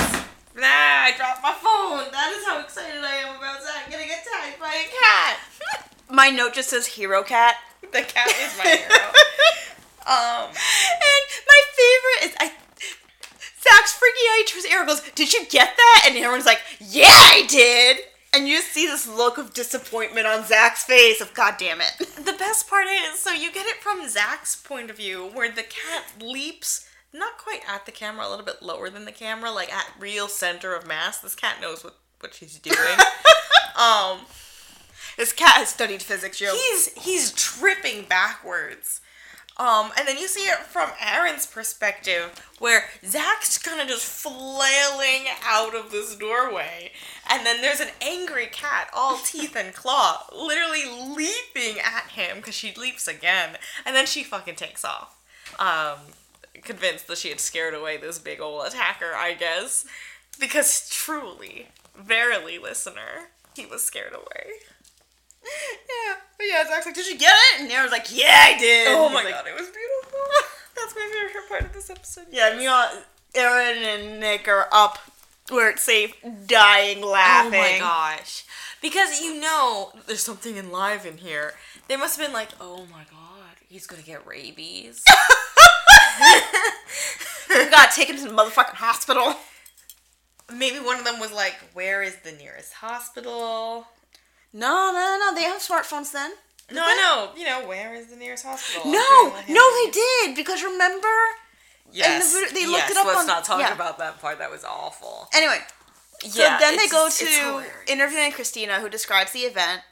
[0.55, 2.13] Nah, I dropped my phone.
[2.13, 5.39] That is how excited I am about Zach getting attacked by a cat.
[6.11, 7.57] My note just says hero cat.
[7.81, 9.13] the cat is my hero.
[10.07, 12.53] Um, And my favorite is I
[13.63, 14.47] Zach's freaking out.
[14.47, 16.05] Turns to Aaron goes, Did you get that?
[16.09, 17.99] And Aaron's like, Yeah, I did.
[18.35, 21.93] And you see this look of disappointment on Zach's face of God damn it.
[21.99, 25.63] the best part is, so you get it from Zach's point of view, where the
[25.63, 29.73] cat leaps not quite at the camera, a little bit lower than the camera, like
[29.73, 31.19] at real center of mass.
[31.21, 32.77] This cat knows what what she's doing.
[33.81, 34.19] um,
[35.17, 36.53] This cat has studied physics, Joe.
[36.53, 39.01] he's he's tripping backwards.
[39.57, 45.27] Um, and then you see it from Aaron's perspective, where Zach's kind of just flailing
[45.45, 46.91] out of this doorway,
[47.31, 52.55] and then there's an angry cat, all teeth and claw, literally leaping at him because
[52.55, 55.17] she leaps again, and then she fucking takes off.
[55.61, 55.99] Um,
[56.63, 59.87] convinced that she had scared away this big old attacker, I guess,
[60.41, 64.55] because truly, verily, listener, he was scared away.
[65.45, 66.15] Yeah.
[66.37, 67.63] But yeah, Zach's like, Did you get it?
[67.63, 68.89] And Aaron's like, Yeah, I did.
[68.89, 70.21] Oh my like- god, it was beautiful.
[70.77, 72.27] That's my favorite part of this episode.
[72.31, 72.91] Yeah, me meanwhile,
[73.35, 74.99] Aaron and Nick are up
[75.51, 76.15] where it's safe,
[76.47, 77.55] dying, laughing.
[77.55, 78.45] Oh my gosh.
[78.83, 81.55] Because you know there's something alive in here.
[81.89, 85.05] They must have been like, oh my god, he's gonna get rabies.
[87.49, 89.35] We gotta take him to the motherfucking hospital.
[90.53, 93.87] Maybe one of them was like, where is the nearest hospital?
[94.55, 96.31] No, no, no, they have smartphones then.
[96.73, 97.39] No, I know.
[97.39, 98.91] You know, where is the nearest hospital?
[98.91, 101.09] No, I'm doing my no, they did because remember.
[101.93, 103.75] Yes, the they looked yes, it up let's on- not talk yeah.
[103.75, 104.39] about that part.
[104.39, 105.29] That was awful.
[105.35, 105.59] Anyway,
[106.23, 109.83] yeah, so then they go to interviewing Christina, who describes the event,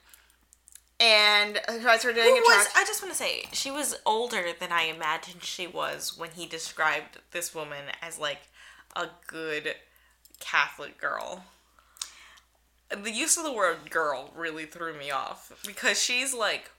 [0.98, 2.68] and tries her doing Who a was.
[2.76, 6.46] I just want to say, she was older than I imagined she was when he
[6.46, 8.48] described this woman as like
[8.96, 9.74] a good
[10.40, 11.44] Catholic girl.
[12.94, 16.70] The use of the word girl really threw me off because she's like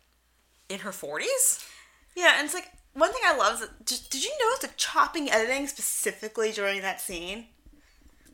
[0.70, 1.66] in her 40s.
[2.16, 4.78] Yeah, and it's like one thing I love is that, did, did you notice the
[4.78, 7.48] chopping editing specifically during that scene,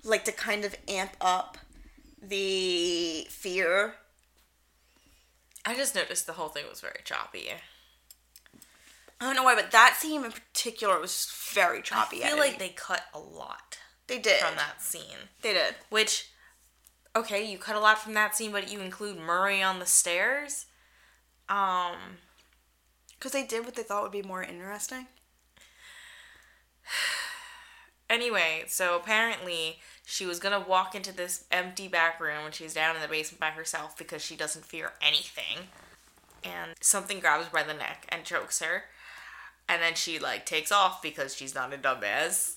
[0.04, 1.58] like to kind of amp up
[2.22, 3.96] the fear.
[5.66, 7.50] I just noticed the whole thing was very choppy.
[9.22, 12.24] I don't know why, but that scene in particular was very choppy.
[12.24, 12.52] I feel editing.
[12.52, 13.78] like they cut a lot
[14.10, 15.30] they did from that scene.
[15.42, 15.76] They did.
[15.90, 16.32] Which,
[17.20, 20.66] okay, you cut a lot from that scene, but you include Murray on the stairs.
[21.48, 21.96] Um,
[23.12, 25.08] Because they did what they thought would be more interesting.
[28.10, 32.96] Anyway, so apparently she was gonna walk into this empty back room when she's down
[32.96, 35.68] in the basement by herself because she doesn't fear anything.
[36.44, 38.86] And something grabs her by the neck and chokes her.
[39.68, 42.56] And then she like takes off because she's not a dumbass.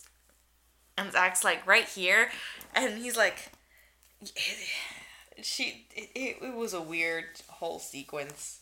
[0.97, 2.31] And Zach's like right here,
[2.75, 3.52] and he's like,
[5.43, 5.87] she.
[5.95, 8.61] It, it, was a weird whole sequence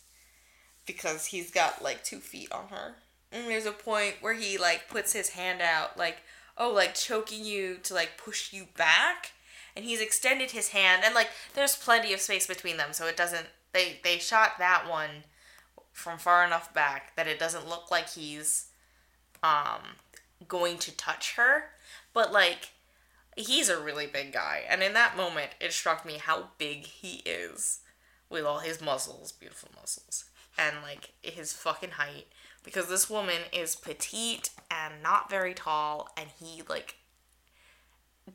[0.87, 2.97] because he's got like two feet on her.
[3.33, 6.19] And there's a point where he like puts his hand out, like,
[6.59, 9.33] oh, like choking you to like push you back.
[9.77, 13.17] And he's extended his hand, and like there's plenty of space between them, so it
[13.17, 13.47] doesn't.
[13.73, 15.25] They they shot that one
[15.93, 18.67] from far enough back that it doesn't look like he's
[19.43, 19.97] um
[20.49, 21.65] going to touch her,
[22.13, 22.71] but like
[23.41, 27.23] he's a really big guy, and in that moment it struck me how big he
[27.27, 27.81] is
[28.29, 30.27] with all his muscles, beautiful muscles,
[30.57, 32.27] and like his fucking height.
[32.63, 36.97] Because this woman is petite and not very tall, and he like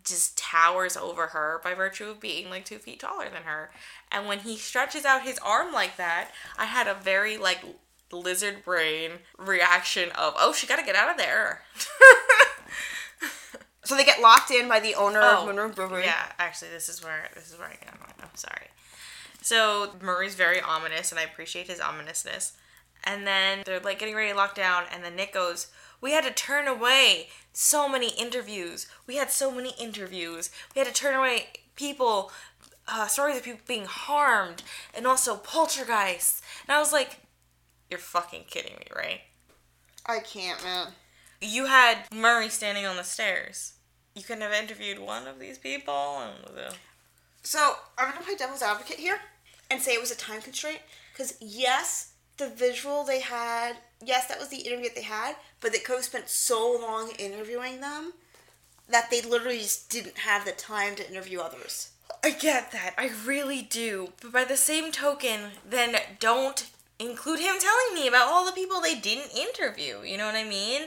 [0.03, 3.72] just towers over her by virtue of being like two feet taller than her.
[4.12, 7.64] And when he stretches out his arm like that, I had a very like
[8.12, 11.62] lizard brain reaction of, oh, she gotta get out of there.
[13.86, 16.04] So they get locked in by the owner Oh, of Moon River Brewery.
[16.04, 17.98] Yeah, actually, this is where this is where I am.
[18.22, 18.68] I'm sorry.
[19.42, 22.54] So Murray's very ominous, and I appreciate his ominousness.
[23.04, 25.68] And then they're like getting ready to lock down, and then Nick goes,
[26.02, 28.88] "We had to turn away so many interviews.
[29.08, 30.50] We had so many interviews.
[30.74, 32.32] We had to turn away people
[32.88, 34.64] uh, stories of people being harmed
[34.94, 36.42] and also poltergeists.
[36.68, 37.18] And I was like,
[37.90, 39.22] you're fucking kidding me, right?
[40.06, 40.88] I can't, man.
[41.42, 43.74] You had Murray standing on the stairs.
[44.16, 46.74] You couldn't have interviewed one of these people and the
[47.43, 49.20] So I'm gonna play devil's advocate here
[49.70, 50.80] and say it was a time constraint
[51.11, 55.72] because yes, the visual they had, yes, that was the interview that they had, but
[55.72, 58.13] they could have spent so long interviewing them
[58.88, 61.91] that they literally just didn't have the time to interview others.
[62.24, 62.93] I get that.
[62.97, 64.13] I really do.
[64.22, 66.68] But by the same token, then don't
[66.99, 70.01] include him telling me about all the people they didn't interview.
[70.03, 70.84] You know what I mean?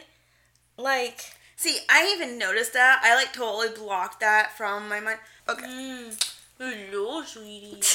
[0.76, 3.00] Like, See, I even noticed that.
[3.02, 5.18] I like totally blocked that from my mind.
[5.48, 5.66] Okay.
[5.66, 6.24] mm,
[6.56, 7.82] hello, sweetie.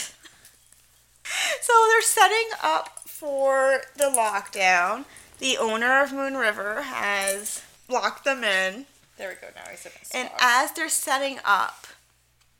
[1.61, 5.05] So they're setting up for the lockdown.
[5.39, 8.85] The owner of Moon River has locked them in.
[9.17, 9.47] There we go.
[9.55, 11.87] Now in his And as they're setting up,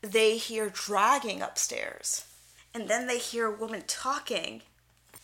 [0.02, 2.26] they hear dragging upstairs.
[2.74, 4.62] And then they hear a woman talking.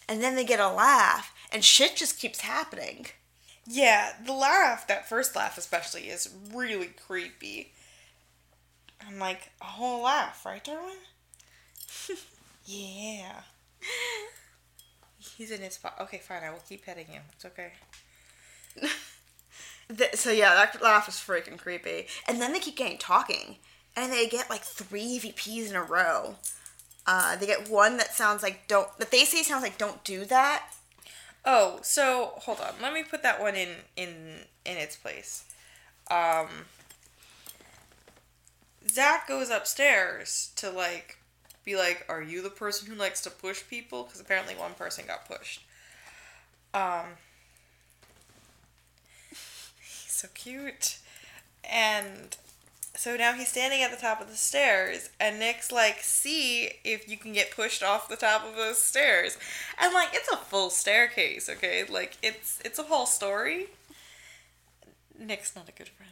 [0.07, 1.34] And then they get a laugh.
[1.51, 3.07] And shit just keeps happening.
[3.72, 7.72] Yeah, the laugh, that first laugh especially, is really creepy.
[9.05, 10.97] I'm like, a whole laugh, right, Darwin?
[12.65, 13.41] yeah.
[15.17, 15.95] He's in his spot.
[16.01, 16.43] Okay, fine.
[16.43, 17.20] I will keep petting you.
[17.34, 17.72] It's okay.
[19.97, 22.07] Th- so yeah, that laugh is freaking creepy.
[22.28, 23.57] And then they keep getting talking.
[23.95, 26.36] And they get like three EVPs in a row.
[27.05, 30.26] Uh, they get one that sounds like don't that they say sounds like don't do
[30.26, 30.65] that.
[31.45, 32.73] Oh, so hold on.
[32.81, 35.45] Let me put that one in in in its place.
[36.11, 36.65] Um,
[38.89, 41.17] Zach goes upstairs to like
[41.63, 45.05] be like, "Are you the person who likes to push people?" Because apparently one person
[45.07, 45.61] got pushed.
[46.73, 47.17] Um,
[49.31, 50.97] he's so cute,
[51.63, 52.35] and
[52.99, 57.07] so now he's standing at the top of the stairs, and Nick's like, "See if
[57.07, 59.37] you can get pushed off the top of those stairs."
[59.79, 61.85] And like, it's a full staircase, okay?
[61.87, 63.67] Like, it's it's a whole story.
[65.17, 66.11] Nick's not a good friend.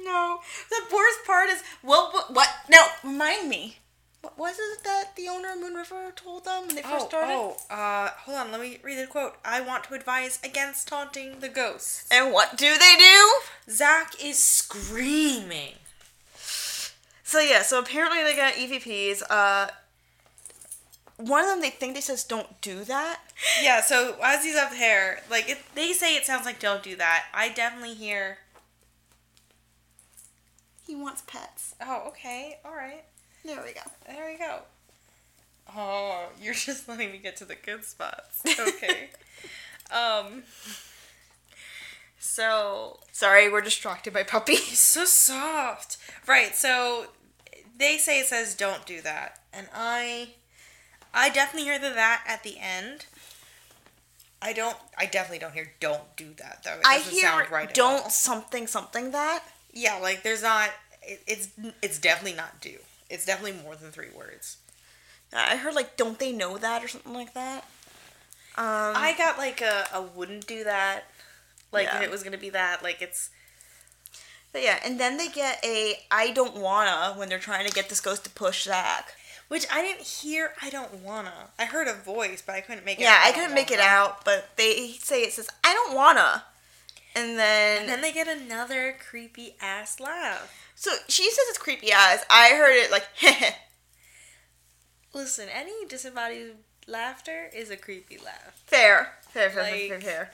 [0.00, 0.40] No.
[0.70, 3.76] The worst part is what what, what now remind me.
[4.20, 7.32] What was it that the owner of Moon River told them when they first started?
[7.32, 8.50] oh, uh, hold on.
[8.50, 9.36] Let me read the quote.
[9.44, 12.08] I want to advise against taunting the ghosts.
[12.10, 13.38] And what do they do?
[13.70, 15.74] Zach is screaming.
[17.28, 19.22] So yeah, so apparently they got EVPs.
[19.28, 19.68] Uh,
[21.18, 23.20] one of them they think they says don't do that.
[23.62, 23.82] Yeah.
[23.82, 27.26] So as he's up there, like it, they say, it sounds like don't do that.
[27.34, 28.38] I definitely hear.
[30.86, 31.74] He wants pets.
[31.82, 32.60] Oh, okay.
[32.64, 33.04] All right.
[33.44, 33.82] There we go.
[34.06, 34.60] There we go.
[35.76, 38.42] Oh, you're just letting me get to the good spots.
[38.58, 39.10] Okay.
[39.92, 40.44] um.
[42.18, 44.78] So Sorry, we're distracted by he's puppies.
[44.78, 45.98] so soft.
[46.26, 46.56] Right.
[46.56, 47.08] So
[47.78, 50.30] they say it says don't do that, and I,
[51.14, 53.06] I definitely hear the that at the end.
[54.40, 54.76] I don't.
[54.96, 56.74] I definitely don't hear don't do that though.
[56.74, 59.42] It I hear sound right don't something something that.
[59.72, 60.70] Yeah, like there's not.
[61.02, 61.48] It, it's
[61.82, 62.76] it's definitely not do.
[63.10, 64.58] It's definitely more than three words.
[65.32, 67.64] I heard like don't they know that or something like that.
[68.56, 68.64] Um,
[68.96, 71.04] I got like a, a wouldn't do that.
[71.72, 71.98] Like Yeah.
[71.98, 73.30] if it was gonna be that, like it's
[74.52, 77.88] but yeah, and then they get a I don't wanna when they're trying to get
[77.88, 79.12] this ghost to push Zach.
[79.48, 80.52] which I didn't hear.
[80.62, 81.50] I don't wanna.
[81.58, 83.02] I heard a voice, but I couldn't make it.
[83.02, 86.44] Yeah, I couldn't make it out, but they say it says I don't wanna,
[87.14, 90.52] and then, And then they get another creepy ass laugh.
[90.74, 92.24] so she says it's creepy ass.
[92.30, 93.06] I heard it like
[95.14, 98.62] Listen, any disembodied laughter is a creepy laugh.
[98.66, 100.30] fair, fair, fair, fair, fair, fair.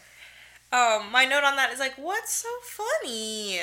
[0.72, 3.60] Um, my note on that is like, what's so funny?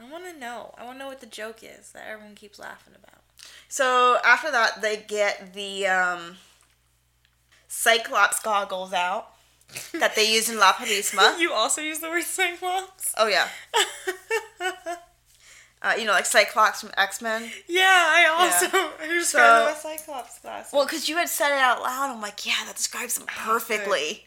[0.00, 0.74] I want to know.
[0.78, 3.20] I want to know what the joke is that everyone keeps laughing about.
[3.68, 6.36] So after that, they get the um,
[7.68, 9.28] Cyclops goggles out
[9.92, 11.38] that they use in La Purisima.
[11.40, 13.12] you also use the word cyclops.
[13.18, 13.48] Oh yeah,
[15.82, 17.50] uh, you know like Cyclops from X Men.
[17.68, 18.66] Yeah, I also
[19.02, 20.72] I just So- got cyclops glasses.
[20.72, 24.24] Well, because you had said it out loud, I'm like, yeah, that describes them perfectly.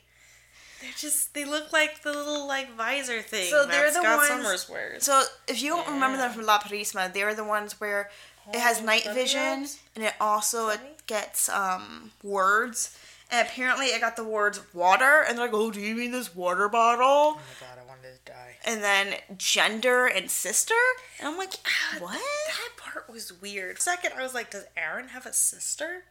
[0.82, 3.50] They're just they look like the little like visor thing.
[3.50, 5.04] So they're that the Scott ones- Summers wears.
[5.06, 8.10] So if you don't remember them from La Purisima, they're the ones where
[8.52, 9.80] it has Oh, night vision ones?
[9.96, 12.98] and it also it gets um words.
[13.34, 16.36] And apparently it got the words water and they're like, oh, do you mean this
[16.36, 17.06] water bottle?
[17.06, 18.56] oh my god, I wanted to die.
[18.66, 20.74] And then gender and sister.
[21.20, 21.54] And I'm like,
[22.00, 22.12] what?
[22.20, 23.80] That part was weird.
[23.82, 26.04] Second, I was like, does Aaron have a sister?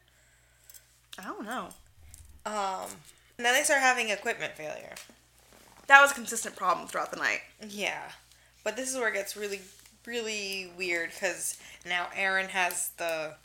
[1.19, 1.69] I don't know.
[2.47, 2.89] Um,
[3.41, 4.93] and then they start having equipment failure.
[5.87, 7.41] That was a consistent problem throughout the night.
[7.67, 8.03] Yeah,
[8.65, 9.63] but this is where it gets really,
[10.07, 13.37] really weird because now Aaron has the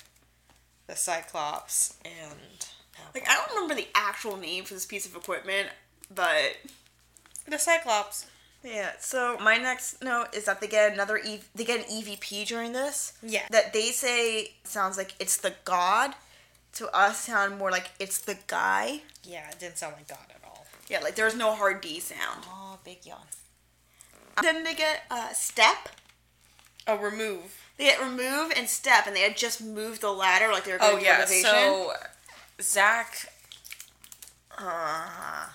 [0.88, 2.68] the Cyclops and
[3.14, 5.70] Like I don't remember the actual name for this piece of equipment,
[6.14, 6.58] but
[7.48, 8.26] the Cyclops.
[8.66, 8.92] yeah.
[9.00, 12.74] So my next note is that they get another e- they get an EVP during
[12.74, 13.14] this.
[13.24, 13.44] Yeah.
[13.50, 16.16] That they say sounds like it's the god.
[16.76, 19.02] To us, sound more like it's the guy.
[19.24, 20.66] Yeah, it didn't sound like God at all.
[20.90, 22.46] Yeah, like there was no hard D sound.
[22.48, 23.22] Oh, big yawn.
[24.42, 25.90] Then they get uh, step.
[26.88, 27.58] Oh, remove.
[27.78, 30.78] They get remove and step, and they had just moved the ladder like they were
[30.82, 31.14] Oh going to yeah.
[31.20, 31.44] renovation.
[31.50, 31.94] So
[32.62, 33.30] Zach.
[34.58, 35.48] Uh,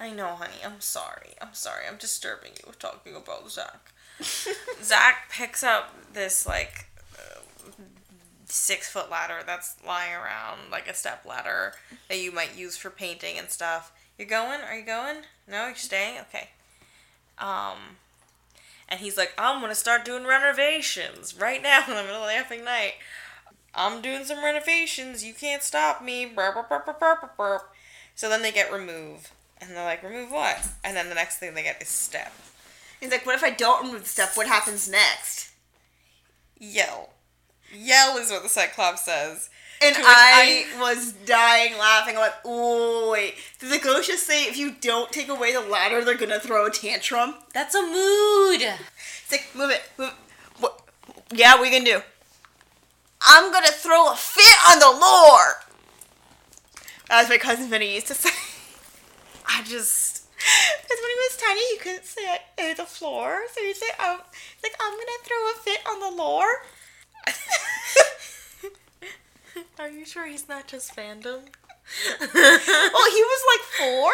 [0.00, 0.52] I know, honey.
[0.64, 1.30] I'm sorry.
[1.40, 1.84] I'm sorry.
[1.88, 3.92] I'm disturbing you with talking about Zach.
[4.82, 6.86] Zach picks up this like
[8.52, 11.74] six foot ladder that's lying around, like a step ladder
[12.08, 13.92] that you might use for painting and stuff.
[14.18, 14.60] You're going?
[14.60, 15.16] Are you going?
[15.48, 16.20] No, you're staying.
[16.20, 16.50] Okay.
[17.38, 17.96] Um,
[18.88, 22.34] and he's like, I'm gonna start doing renovations right now in the middle of the
[22.34, 22.94] effing night.
[23.74, 25.24] I'm doing some renovations.
[25.24, 26.26] You can't stop me.
[26.26, 27.74] Burp, burp, burp, burp, burp.
[28.14, 30.68] So then they get remove, and they're like, remove what?
[30.84, 32.32] And then the next thing they get is step.
[33.00, 34.32] He's like, what if I don't remove the step?
[34.34, 35.50] What happens next?
[36.58, 37.08] Yell.
[37.72, 39.48] Yell is what the Cyclops says.
[39.82, 42.14] And To which I, was dying laughing.
[42.14, 43.34] I'm like, oh, wait.
[43.58, 46.66] Did the ghost just say if you don't take away the ladder, they're gonna throw
[46.66, 47.34] a tantrum?
[47.52, 48.60] That's a mood.
[48.62, 49.82] It's like, move it.
[49.98, 50.60] Move it.
[50.60, 50.82] What?
[51.32, 52.00] Yeah, we can do?
[53.22, 55.40] I'm gonna throw a fit on the floor.
[57.10, 58.30] As my cousin Vinny used to say.
[59.46, 60.28] I just.
[60.36, 62.24] Because when he was tiny, he couldn't say
[62.58, 63.42] uh, the floor.
[63.52, 66.44] So he'd say, um, he's like, I'm gonna throw a fit on the floor.
[69.78, 71.40] Are you sure he's not just fandom?
[72.34, 74.12] well, he was like four.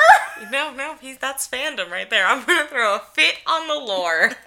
[0.51, 2.27] No, no, he's that's fandom right there.
[2.27, 4.33] I'm gonna throw a fit on the lore.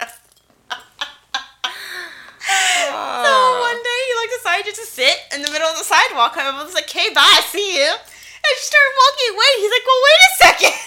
[2.94, 3.24] Ah.
[3.24, 3.32] So
[3.62, 6.36] one day he like decided just to sit in the middle of the sidewalk.
[6.36, 9.52] And I was like, "Okay, bye, see you." And she started walking away.
[9.62, 10.78] He's like, "Well, wait a second.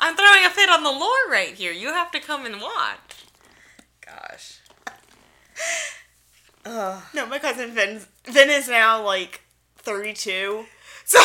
[0.00, 1.72] I'm throwing a fit on the lore right here.
[1.72, 3.24] You have to come and watch.
[4.04, 4.60] Gosh.
[6.66, 9.42] Uh, no, my cousin Vin Vin is now like
[9.78, 10.64] 32.
[11.04, 11.18] So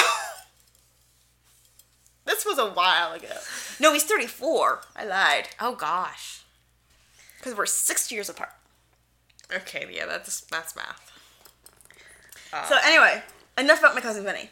[2.25, 3.35] this was a while ago.
[3.79, 4.81] No, he's 34.
[4.95, 6.43] I lied Oh gosh.
[7.37, 8.51] because we're six years apart.
[9.53, 11.07] Okay, yeah, that's that's math.
[12.69, 13.23] So anyway,
[13.57, 14.49] enough about my cousin Vinny.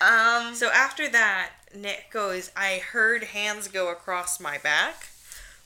[0.00, 5.08] Um, So after that, Nick goes, I heard hands go across my back,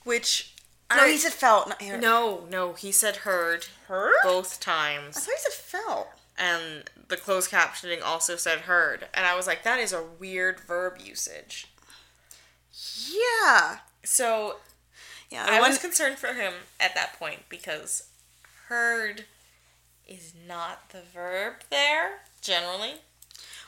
[0.05, 0.52] which
[0.97, 1.69] no, I, he said felt.
[1.69, 2.01] Not heard.
[2.01, 4.15] no, no, he said heard heard.
[4.23, 5.17] both times.
[5.17, 6.09] I thought he said felt.
[6.39, 10.61] and the closed captioning also said heard, and I was like, that is a weird
[10.61, 11.69] verb usage.
[13.09, 13.79] Yeah.
[14.05, 14.57] So
[15.31, 15.47] Yeah.
[15.49, 18.05] I when- was concerned for him at that point because
[18.69, 19.25] heard
[20.07, 22.95] is not the verb there generally.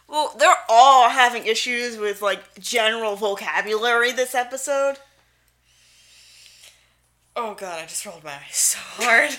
[0.07, 4.99] Well, they're all having issues with like general vocabulary this episode.
[7.37, 9.31] Oh god, I just rolled my eyes so hard.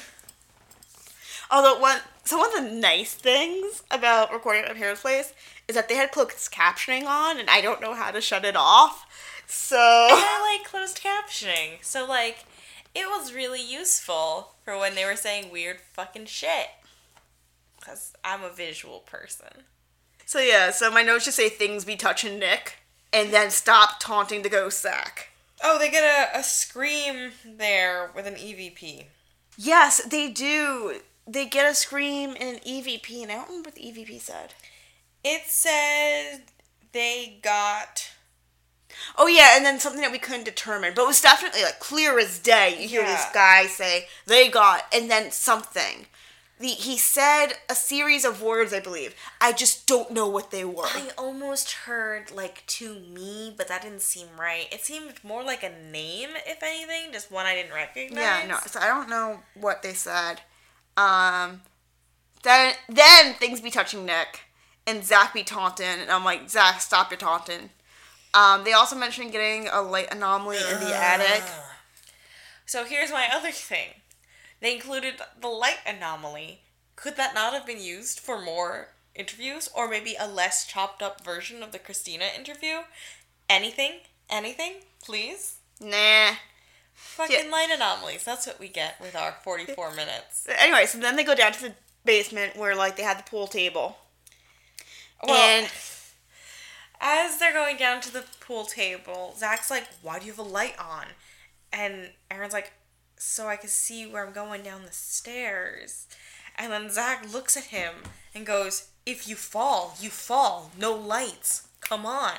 [1.50, 5.34] Although one some of the nice things about recording at Parents Place
[5.68, 8.56] is that they had closed captioning on, and I don't know how to shut it
[8.56, 9.06] off.
[9.48, 11.84] So And I like closed captioning.
[11.84, 12.46] So like
[12.94, 16.68] it was really useful for when they were saying weird fucking shit.
[17.82, 19.64] Cuz I'm a visual person.
[20.26, 20.72] so yeah.
[20.72, 22.80] So my notes just say things be touching Nick,
[23.14, 25.30] and then stop taunting the ghost sack.
[25.64, 29.06] Oh, they get a, a scream there with an EVP.
[29.58, 31.00] Yes, they do.
[31.28, 34.54] They get a scream in an EVP, and I don't remember what the EVP said.
[35.24, 36.44] It said
[36.92, 38.12] they got
[39.18, 42.20] Oh yeah, and then something that we couldn't determine, but it was definitely like clear
[42.20, 42.78] as day.
[42.80, 46.08] You hear this guy say they got, and then something.
[46.58, 49.14] The he said a series of words, I believe.
[49.42, 50.86] I just don't know what they were.
[50.86, 54.68] I almost heard like to me, but that didn't seem right.
[54.72, 58.22] It seemed more like a name, if anything, just one I didn't recognize.
[58.22, 58.58] Yeah, no.
[58.68, 60.42] So I don't know what they said.
[60.96, 61.62] Um,
[62.44, 64.42] then then things be touching Nick,
[64.88, 67.70] and Zach be taunting, and I'm like, Zach, stop your taunting.
[68.34, 71.44] Um, they also mentioned getting a light anomaly in the attic.
[72.68, 73.90] So here's my other thing.
[74.62, 76.62] They included the light anomaly.
[76.96, 81.24] Could that not have been used for more interviews, or maybe a less chopped up
[81.24, 82.80] version of the Christina interview?
[83.50, 84.00] Anything?
[84.30, 84.76] Anything?
[85.04, 85.58] Please?
[85.80, 86.36] Nah.
[86.94, 88.24] Fucking light anomalies.
[88.24, 90.48] That's what we get with our 44 minutes.
[90.58, 91.74] Anyway, so then they go down to the
[92.06, 93.98] basement where like they had the pool table.
[95.24, 95.72] Well, and
[97.02, 100.50] as they're going down to the pool table, Zach's like, Why do you have a
[100.50, 101.06] light on?
[101.74, 102.72] And Aaron's like,
[103.18, 106.08] So I can see where I'm going down the stairs.
[106.58, 107.94] And then Zach looks at him
[108.34, 110.72] and goes, If you fall, you fall.
[110.78, 111.68] No lights.
[111.82, 112.36] Come on.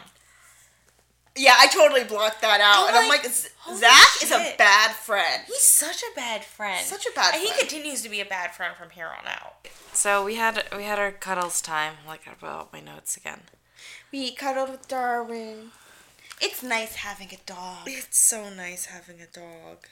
[1.38, 4.30] Yeah, I totally blocked that out, I'm and I'm like, like, Z- holy Zach is
[4.30, 5.42] a bad friend.
[5.46, 6.82] He's such a bad friend.
[6.84, 9.68] Such a bad and he continues to be a bad friend from here on out.
[9.92, 11.94] So we had we had our cuddles time.
[12.06, 13.40] Like I brought up my notes again.
[14.10, 15.72] We cuddled with Darwin.
[16.40, 19.86] It's nice having a dog, It's so nice having a dog.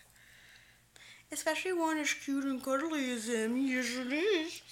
[1.32, 3.56] Especially one as cute and cuddly as him.
[3.56, 4.62] Yes, it is.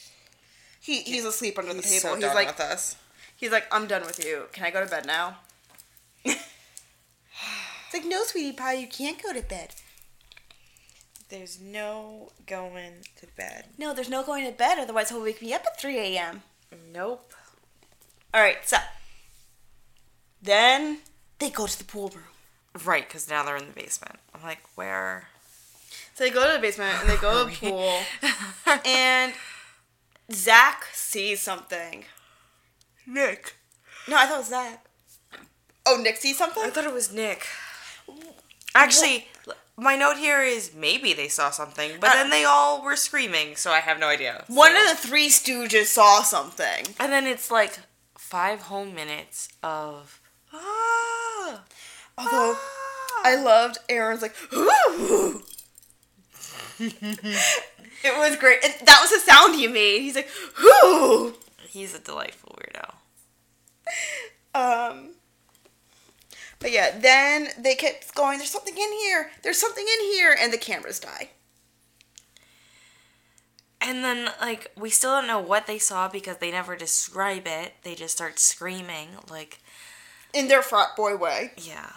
[0.80, 2.14] He he's asleep under the table.
[2.16, 2.96] he's like with us.
[3.36, 4.44] he's like I'm done with you.
[4.52, 5.38] Can I go to bed now?
[6.24, 9.74] it's like no, sweetie pie, you can't go to bed.
[11.28, 13.64] There's no going to bed.
[13.78, 14.78] No, there's no going to bed.
[14.78, 16.42] Otherwise, he'll wake me up at 3 a.m.
[16.92, 17.32] Nope.
[18.34, 18.76] All right, so
[20.42, 20.98] then
[21.38, 22.24] they go to the pool room.
[22.84, 24.16] Right, because now they're in the basement.
[24.34, 25.28] I'm like, where?
[26.14, 27.98] So they go to the basement and they go to the pool,
[28.84, 29.32] and
[30.30, 32.04] Zach sees something.
[33.06, 33.54] Nick.
[34.08, 34.86] No, I thought it was Zach.
[35.86, 36.62] Oh, Nick sees something.
[36.62, 37.46] I thought it was Nick.
[38.74, 42.82] Actually, l- my note here is maybe they saw something, but Uh, then they all
[42.82, 44.44] were screaming, so I have no idea.
[44.48, 46.94] One So- of the three Stooges saw something.
[47.00, 47.78] And then it's like
[48.16, 50.20] five whole minutes of
[50.52, 51.62] ah,
[52.18, 53.20] Although ah.
[53.24, 55.42] I loved Aaron's like, ooh.
[58.04, 58.58] it was great.
[58.64, 60.00] And that was the sound he made.
[60.00, 60.28] He's like,
[60.84, 61.34] ooh.
[61.68, 62.94] he's a delightful weirdo.
[64.54, 65.10] Um.
[66.58, 68.38] But yeah, then they kept going.
[68.38, 69.30] There's something in here.
[69.42, 71.30] There's something in here, and the cameras die.
[73.80, 77.74] And then like we still don't know what they saw because they never describe it.
[77.82, 79.58] They just start screaming like
[80.32, 81.52] In their frat boy way.
[81.56, 81.90] yeah.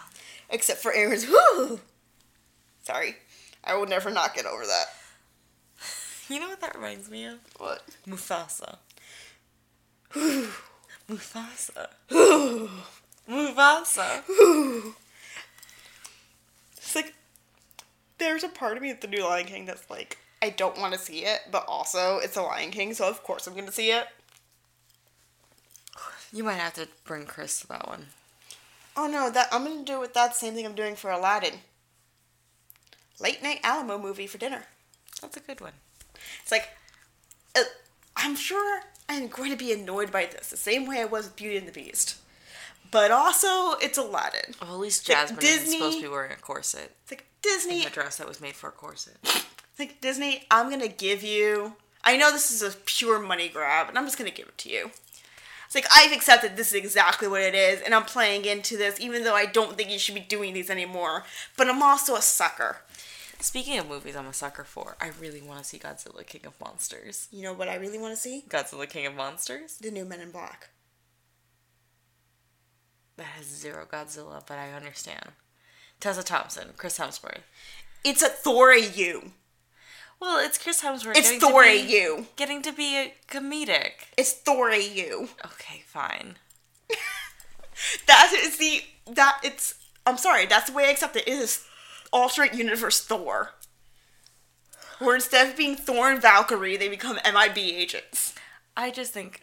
[0.50, 1.80] Except for Aaron's whoo.
[2.82, 3.16] Sorry.
[3.66, 4.86] I will never not get over that.
[6.28, 7.38] You know what that reminds me of?
[7.58, 7.82] What?
[8.06, 8.76] Mufasa.
[11.08, 11.88] Mufasa.
[13.28, 14.94] Mufasa.
[16.76, 17.14] It's like
[18.18, 20.92] there's a part of me at the new Lion King that's like I don't want
[20.94, 23.90] to see it, but also it's a Lion King, so of course I'm gonna see
[23.90, 24.06] it.
[26.32, 28.06] You might have to bring Chris to that one.
[28.96, 31.60] Oh no, that I'm gonna do with that same thing I'm doing for Aladdin.
[33.20, 34.64] Late night Alamo movie for dinner.
[35.20, 35.72] That's a good one.
[36.42, 36.68] It's like,
[37.56, 37.62] uh,
[38.16, 41.36] I'm sure I'm going to be annoyed by this the same way I was with
[41.36, 42.16] Beauty and the Beast.
[42.90, 44.54] But also, it's Aladdin.
[44.60, 46.92] Well, at least Like Jasmine isn't supposed to be wearing a corset.
[47.02, 47.84] It's like In Disney.
[47.86, 49.16] a dress that was made for a corset.
[49.78, 50.44] It's like Disney.
[50.50, 51.74] I'm gonna give you.
[52.02, 54.70] I know this is a pure money grab, and I'm just gonna give it to
[54.70, 54.90] you.
[55.66, 58.98] It's like I've accepted this is exactly what it is, and I'm playing into this,
[58.98, 61.24] even though I don't think you should be doing these anymore.
[61.58, 62.78] But I'm also a sucker.
[63.40, 64.96] Speaking of movies, I'm a sucker for.
[65.00, 67.28] I really want to see Godzilla King of Monsters.
[67.30, 68.44] You know what I really want to see?
[68.48, 69.76] Godzilla King of Monsters.
[69.78, 70.70] The new Men in Black.
[73.16, 75.32] That has zero Godzilla, but I understand.
[76.00, 77.40] Tessa Thompson, Chris Hemsworth.
[78.04, 79.32] It's a Thor you.
[80.20, 81.16] Well, it's Chris Hemsworth.
[81.16, 82.26] It's Thor you.
[82.36, 83.92] Getting to be a comedic.
[84.16, 85.28] It's Thor you.
[85.44, 86.36] Okay, fine.
[88.06, 88.82] That is the
[89.12, 89.74] that it's.
[90.06, 90.46] I'm sorry.
[90.46, 91.28] That's the way I accept it.
[91.28, 91.66] It is
[92.12, 93.50] alternate universe Thor.
[94.98, 98.34] Where instead of being Thor and Valkyrie, they become MIB agents.
[98.76, 99.42] I just think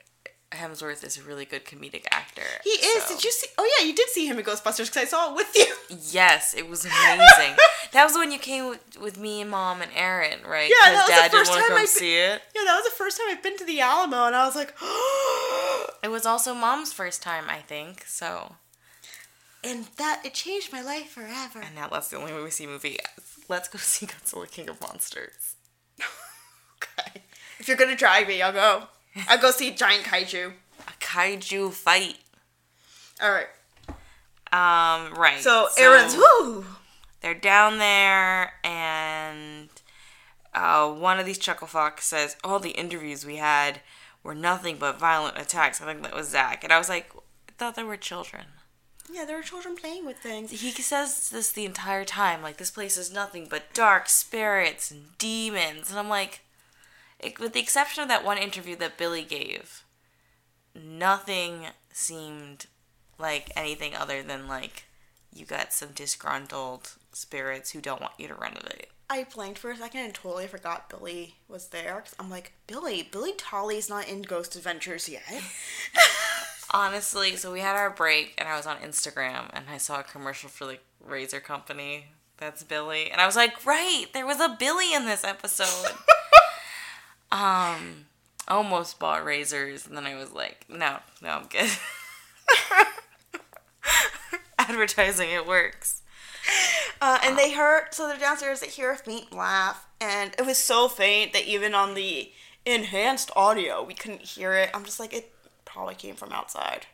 [0.51, 2.41] Hemsworth is a really good comedic actor.
[2.63, 3.03] He is.
[3.03, 3.47] so- Did you see?
[3.57, 5.65] Oh yeah, you did see him in Ghostbusters because I saw it with you.
[6.11, 7.55] Yes, it was amazing.
[7.91, 10.69] that was when you came with, with me and mom and Aaron, right?
[10.69, 12.41] Yeah, that was the first time I've see it.
[12.55, 14.73] Yeah, that was the first time I've been to the Alamo, and I was like,
[16.03, 18.05] It was also mom's first time, I think.
[18.07, 18.55] So,
[19.63, 21.59] and that it changed my life forever.
[21.61, 22.97] and now that's the only way we see movie.
[23.47, 25.55] Let's go see Godzilla King of Monsters.
[26.77, 27.21] okay.
[27.59, 28.83] If you're gonna drag me, I'll go.
[29.27, 30.53] I'll go see giant kaiju.
[30.87, 32.17] A kaiju fight.
[33.21, 33.47] All right.
[34.51, 35.39] Um, right.
[35.39, 36.65] So, Aaron's whoo.
[37.21, 39.69] They're down there, and
[40.53, 43.79] uh, one of these chuckle fox says, "All the interviews we had
[44.23, 47.11] were nothing but violent attacks." I think that was Zach, and I was like,
[47.47, 48.45] "I thought they were children."
[49.13, 50.49] Yeah, there are children playing with things.
[50.49, 55.15] He says this the entire time, like this place is nothing but dark spirits and
[55.19, 56.41] demons, and I'm like,
[57.19, 59.83] it, with the exception of that one interview that Billy gave,
[60.73, 62.65] nothing seemed
[63.19, 64.85] like anything other than like
[65.31, 68.87] you got some disgruntled spirits who don't want you to renovate.
[69.11, 72.01] I blanked for a second and totally forgot Billy was there.
[72.03, 75.21] Cause I'm like, Billy, Billy Tolley's not in Ghost Adventures yet.
[76.73, 80.03] Honestly, so we had our break, and I was on Instagram, and I saw a
[80.03, 82.07] commercial for the Razor Company.
[82.37, 85.93] That's Billy, and I was like, right, there was a Billy in this episode.
[87.33, 88.05] Um,
[88.47, 91.71] almost bought razors, and then I was like, no, no, I'm good.
[94.59, 96.03] Advertising, it works.
[97.01, 100.59] Uh, and they heard, so they're downstairs, they hear a faint laugh, and it was
[100.59, 102.31] so faint that even on the
[102.67, 104.69] enhanced audio, we couldn't hear it.
[104.71, 105.32] I'm just like, it
[105.73, 106.85] probably came from outside.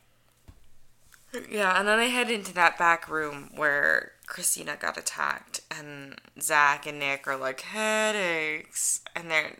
[1.51, 6.88] Yeah, and then I head into that back room where Christina got attacked, and Zach
[6.88, 9.01] and Nick are like, headaches.
[9.15, 9.57] And they're.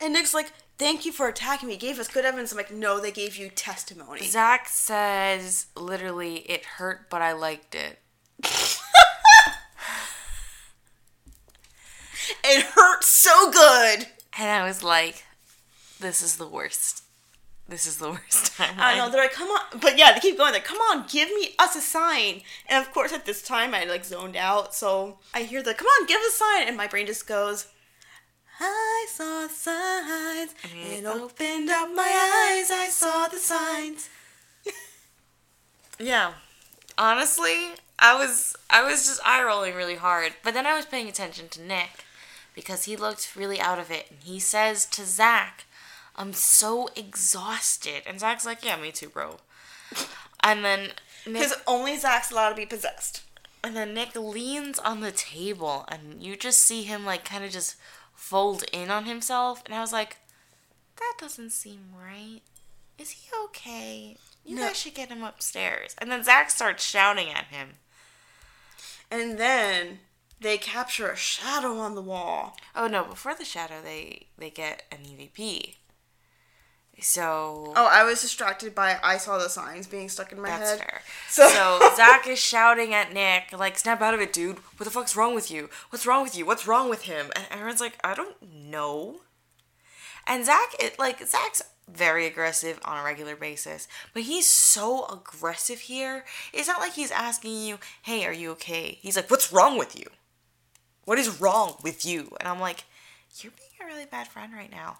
[0.00, 1.74] And Nick's like, thank you for attacking me.
[1.74, 2.52] You gave us good evidence.
[2.52, 4.26] I'm like, no, they gave you testimony.
[4.26, 7.98] Zach says, literally, it hurt, but I liked it.
[12.44, 14.08] it hurt so good.
[14.38, 15.24] And I was like,
[15.98, 17.05] this is the worst.
[17.68, 18.74] This is the worst time.
[18.78, 19.10] I know.
[19.10, 19.80] They're like, come on.
[19.80, 20.52] But yeah, they keep going.
[20.52, 22.42] They're like, come on, give me us a sign.
[22.68, 24.74] And of course, at this time, I like zoned out.
[24.74, 26.68] So I hear the, come on, give us a sign.
[26.68, 27.66] And my brain just goes,
[28.58, 30.54] I saw signs.
[30.64, 32.70] It opened up my eyes.
[32.70, 34.08] I saw the signs.
[35.98, 36.34] Yeah.
[36.98, 40.34] Honestly, I was I was just eye rolling really hard.
[40.42, 42.04] But then I was paying attention to Nick
[42.54, 44.06] because he looked really out of it.
[44.10, 45.64] And he says to Zach,
[46.16, 48.02] I'm so exhausted.
[48.06, 49.36] And Zach's like, Yeah, me too, bro.
[50.40, 50.90] And then
[51.26, 53.22] Nick Because only Zach's allowed to be possessed.
[53.64, 57.50] and then Nick leans on the table and you just see him like kind of
[57.50, 57.76] just
[58.14, 59.62] fold in on himself.
[59.66, 60.16] And I was like,
[60.96, 62.40] That doesn't seem right.
[62.98, 64.16] Is he okay?
[64.44, 64.68] You No.
[64.68, 65.94] guys should get him upstairs.
[65.98, 67.74] And then Zach starts shouting at him.
[69.10, 69.98] And then
[70.40, 72.56] they capture a shadow on the wall.
[72.74, 73.04] Oh no!
[73.04, 75.74] Before the shadow, they they get an EVP.
[77.00, 80.70] So Oh, I was distracted by I saw the signs being stuck in my that's
[80.70, 80.78] head.
[80.80, 81.02] fair.
[81.28, 84.58] So- So, Zach is shouting at Nick, like, "Snap out of it, dude!
[84.76, 85.68] What the fuck's wrong with you?
[85.90, 86.46] What's wrong with you?
[86.46, 89.20] What's wrong with him?" And everyone's like, "I don't know."
[90.26, 95.80] And Zach, it, like Zach's very aggressive on a regular basis, but he's so aggressive
[95.80, 96.24] here.
[96.52, 99.98] It's not like he's asking you, "Hey, are you okay?" He's like, "What's wrong with
[99.98, 100.06] you?
[101.04, 102.84] What is wrong with you?" And I'm like,
[103.40, 104.98] "You're being a really bad friend right now."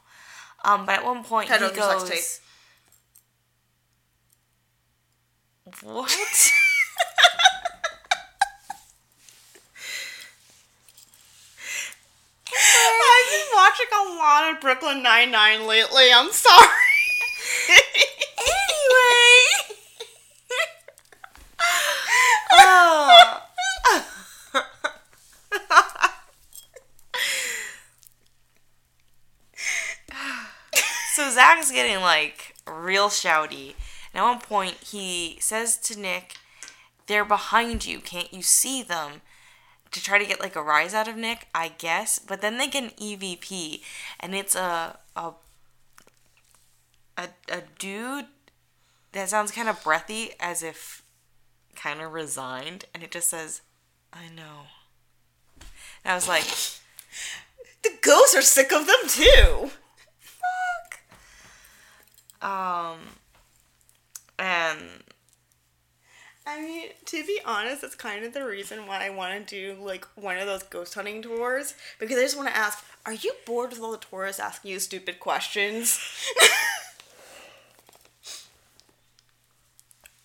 [0.65, 2.41] Um, but at one point Head he on your sex
[5.65, 6.11] goes, "What?"
[13.17, 16.13] I've been watching a lot of Brooklyn Nine Nine lately.
[16.13, 16.67] I'm sorry.
[18.39, 19.39] anyway.
[22.53, 23.43] oh.
[31.15, 33.75] so Zach's getting like real shouty.
[34.13, 36.37] And at one point, he says to Nick,
[37.07, 38.01] They're behind you.
[38.01, 39.23] Can't you see them?
[39.93, 42.19] To try to get like a rise out of Nick, I guess.
[42.19, 43.81] But then they get an EVP,
[44.21, 45.33] and it's a a
[47.17, 48.27] a, a dude
[49.13, 51.03] that sounds kind of breathy, as if
[51.75, 53.63] kind of resigned, and it just says,
[54.13, 54.67] "I know."
[56.05, 56.45] And I was like,
[57.83, 59.71] the ghosts are sick of them too.
[62.43, 62.99] Um,
[64.39, 65.03] and
[66.47, 69.83] I mean, to be honest, that's kind of the reason why I want to do
[69.83, 73.33] like one of those ghost hunting tours because I just want to ask: Are you
[73.45, 75.99] bored with all the tourists asking you stupid questions?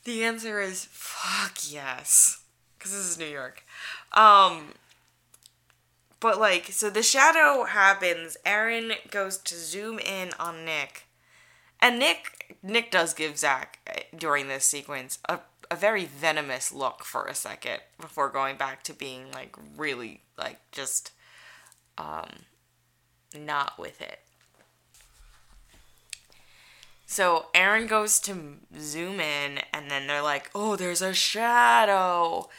[0.03, 2.43] the answer is fuck yes,
[2.77, 3.63] because this is New York.
[4.13, 4.73] Um,
[6.19, 8.37] but like, so the shadow happens.
[8.45, 11.07] Aaron goes to zoom in on Nick,
[11.81, 17.05] and Nick Nick does give Zach uh, during this sequence a a very venomous look
[17.05, 21.11] for a second before going back to being like really like just
[21.97, 22.29] um
[23.33, 24.19] not with it.
[27.05, 32.49] So Aaron goes to zoom in and then they're like, "Oh, there's a shadow."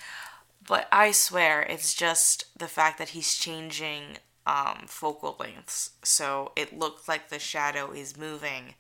[0.67, 5.93] But I swear it's just the fact that he's changing um, focal lengths.
[6.03, 8.75] So it looks like the shadow is moving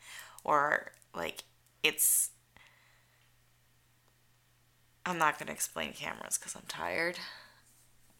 [0.45, 1.45] or like
[1.83, 2.31] it's
[5.05, 7.19] I'm not going to explain cameras cuz I'm tired.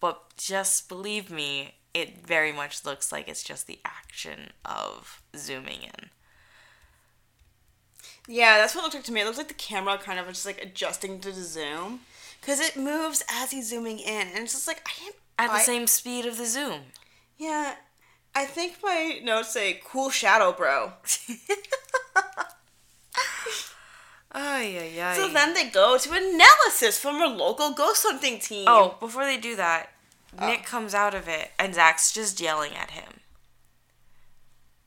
[0.01, 5.83] But just believe me, it very much looks like it's just the action of zooming
[5.85, 6.11] in.
[8.27, 9.21] yeah, that's what it looked like to me.
[9.21, 12.01] It looks like the camera kind of just like adjusting to the zoom
[12.41, 15.17] because it moves as he's zooming in, and it's just like I can't.
[15.39, 16.81] At the I- same speed of the zoom.
[17.39, 17.77] Yeah,
[18.35, 20.93] I think my notes say "cool shadow, bro."
[24.35, 25.15] Ay, ay, ay.
[25.15, 28.65] So then they go to analysis from a local ghost hunting team.
[28.67, 29.91] Oh, before they do that,
[30.39, 30.47] uh.
[30.47, 33.21] Nick comes out of it and Zach's just yelling at him.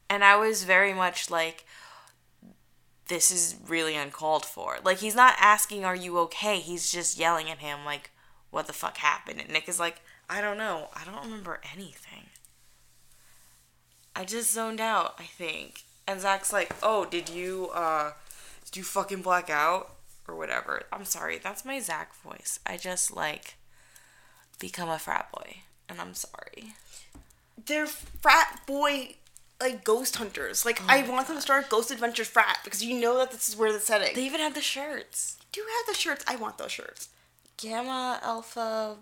[0.09, 1.65] And I was very much like,
[3.07, 4.77] this is really uncalled for.
[4.83, 6.59] Like, he's not asking, Are you okay?
[6.59, 8.09] He's just yelling at him, like,
[8.49, 9.41] What the fuck happened?
[9.41, 10.89] And Nick is like, I don't know.
[10.95, 12.29] I don't remember anything.
[14.15, 15.83] I just zoned out, I think.
[16.07, 18.13] And Zach's like, Oh, did you, uh,
[18.65, 19.91] did you fucking black out?
[20.27, 20.83] Or whatever.
[20.91, 21.37] I'm sorry.
[21.37, 22.59] That's my Zach voice.
[22.65, 23.55] I just, like,
[24.59, 25.57] become a frat boy.
[25.87, 26.73] And I'm sorry.
[27.63, 29.15] They're frat boy
[29.61, 30.65] like ghost hunters.
[30.65, 33.55] Like I want them to start Ghost Adventures frat because you know that this is
[33.55, 34.13] where the setting.
[34.13, 35.37] They even have the shirts.
[35.51, 36.25] do have the shirts.
[36.27, 37.09] I want those shirts.
[37.57, 38.97] Gamma, Alpha,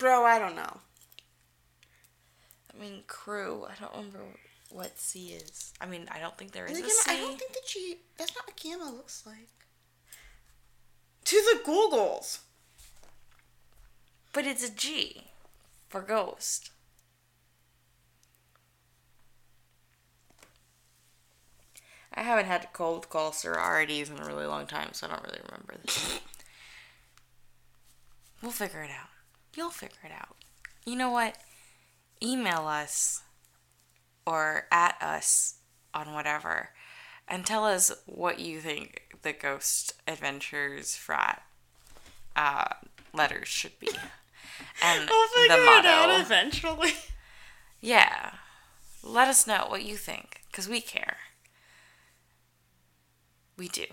[0.00, 0.78] Bro, I don't know.
[2.72, 3.66] I mean, crew.
[3.66, 4.18] I don't remember
[4.70, 5.72] what C is.
[5.80, 7.10] I mean, I don't think there is a again, C.
[7.10, 7.96] I don't think that she.
[8.16, 9.48] That's not what Gamma looks like.
[11.24, 12.40] To the Googles.
[14.32, 15.24] But it's a G
[15.88, 16.70] for ghost.
[22.14, 25.22] I haven't had a cold call sororities in a really long time, so I don't
[25.22, 26.20] really remember this.
[28.42, 29.08] we'll figure it out.
[29.56, 30.36] You'll figure it out.
[30.84, 31.36] You know what?
[32.22, 33.22] Email us
[34.30, 35.56] or at us
[35.92, 36.70] on whatever
[37.26, 41.42] and tell us what you think the Ghost Adventures frat
[42.36, 42.74] uh,
[43.12, 43.88] letters should be.
[44.82, 46.20] And the motto.
[46.20, 46.92] eventually.
[47.80, 48.32] Yeah.
[49.02, 51.16] Let us know what you think, because we care.
[53.56, 53.86] We do.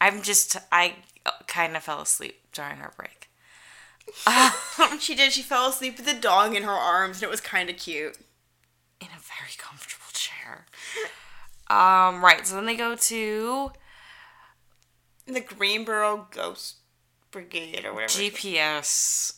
[0.00, 0.96] I'm just, I
[1.46, 3.28] kind of fell asleep during our break.
[5.00, 5.32] she did.
[5.32, 8.16] She fell asleep with the dog in her arms, and it was kind of cute.
[9.04, 10.64] In a very comfortable chair.
[11.68, 13.72] Um, right, so then they go to
[15.26, 16.76] The Greenboro Ghost
[17.30, 18.12] Brigade or whatever.
[18.12, 19.34] GPS.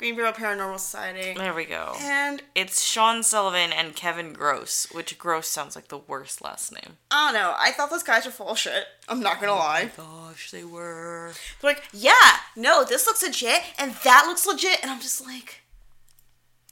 [0.00, 1.34] Greenboro Paranormal Society.
[1.36, 1.94] There we go.
[2.00, 6.96] And It's Sean Sullivan and Kevin Gross, which Gross sounds like the worst last name.
[7.10, 7.54] I don't know.
[7.58, 8.84] I thought those guys were full shit.
[9.08, 9.90] I'm not gonna lie.
[9.96, 11.32] Gosh, they were.
[11.60, 15.60] They're like, yeah, no, this looks legit, and that looks legit, and I'm just like,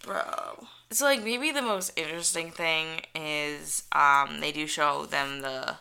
[0.03, 0.67] bro.
[0.93, 5.77] So like maybe the most interesting thing is um they do show them the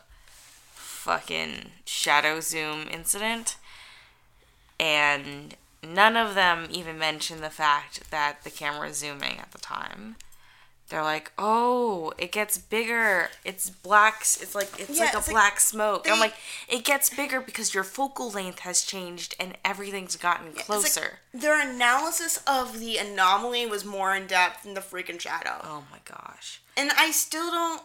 [0.74, 3.56] fucking shadow zoom incident
[4.80, 9.58] and none of them even mention the fact that the camera is zooming at the
[9.58, 10.16] time.
[10.92, 13.30] They're like, "Oh, it gets bigger.
[13.46, 14.20] It's black.
[14.20, 16.34] It's like it's Yeah, like a it's like black smoke." I'm like,
[16.68, 21.20] "It gets bigger because your focal length has changed and everything's gotten It's like closer."
[21.32, 25.62] their analysis of the anomaly was more in depth than the freaking shadow.
[25.64, 26.60] oh my gosh.
[26.76, 27.82] And I still don't.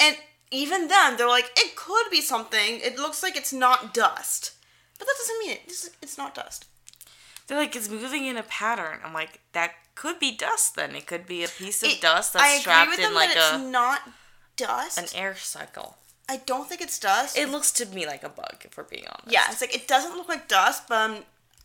[0.00, 0.16] And
[0.50, 2.80] even then, they're like, it could be something.
[2.80, 4.52] It looks like it's not dust.
[4.98, 5.60] But that doesn't mean it.
[5.66, 6.64] It's, it's not dust.
[7.46, 9.00] They're like, it's moving in a pattern.
[9.04, 10.94] I'm like, that could be dust then.
[10.94, 13.34] It could be a piece of It- dust I that's agree trapped with in like
[13.34, 14.02] that it's a not
[14.56, 14.98] dust.
[14.98, 15.98] an air cycle.
[16.28, 17.36] I don't think it's dust.
[17.36, 19.32] It looks to me like a bug, if we're being honest.
[19.32, 21.24] yeah, it's like it doesn't look like dust, but um,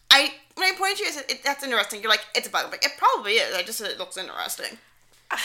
[0.09, 2.01] I when I pointed to you, I said it, that's interesting.
[2.01, 2.65] You're like, it's a bug.
[2.65, 3.55] I'm like, it probably is.
[3.55, 4.77] I just said it looks interesting.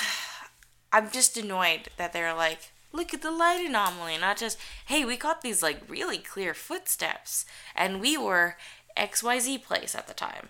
[0.93, 5.17] I'm just annoyed that they're like, look at the light anomaly, not just, hey, we
[5.17, 8.57] got these like really clear footsteps, and we were
[8.97, 10.49] XYZ place at the time.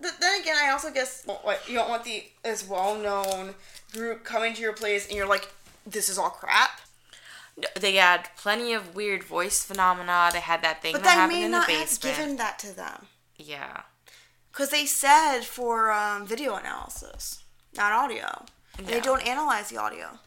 [0.00, 3.54] Then again, I also guess what you don't want the as well known
[3.92, 5.48] group coming to your place and you're like,
[5.86, 6.80] this is all crap.
[7.56, 10.28] No, They had plenty of weird voice phenomena.
[10.32, 12.58] They had that thing But that they happened may in the not have given that
[12.60, 13.82] to them Yeah.
[14.52, 17.42] because they said for um, video analysis,
[17.74, 18.44] not audio.
[18.78, 20.18] And They don't analyze the audio.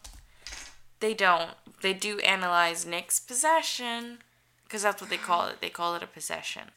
[1.00, 1.52] They don't.
[1.82, 4.20] They do analyze Nick's possession
[4.64, 5.62] because that's what they call it.
[5.62, 6.72] They call it a possession.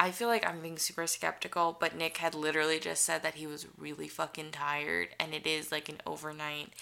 [0.00, 3.46] I feel like I'm being super skeptical, but Nick had literally just said that he
[3.46, 6.72] was really fucking tired and it is like an overnight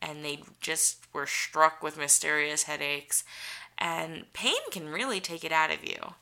[0.00, 3.22] and they just were struck with mysterious headaches
[3.76, 6.14] and pain can really take it out of you.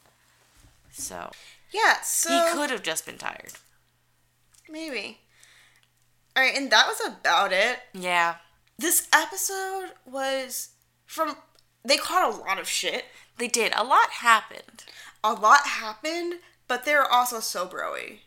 [0.90, 1.30] So,
[1.72, 3.52] Yeah, so he could have just been tired.
[4.68, 5.18] maybe.
[6.36, 7.78] All right, and that was about it.
[7.92, 8.36] Yeah.
[8.78, 10.70] This episode was
[11.04, 11.36] from.
[11.84, 13.04] They caught a lot of shit.
[13.38, 13.72] They did.
[13.76, 14.84] A lot happened.
[15.24, 16.34] A lot happened,
[16.66, 18.18] but they're also so broy.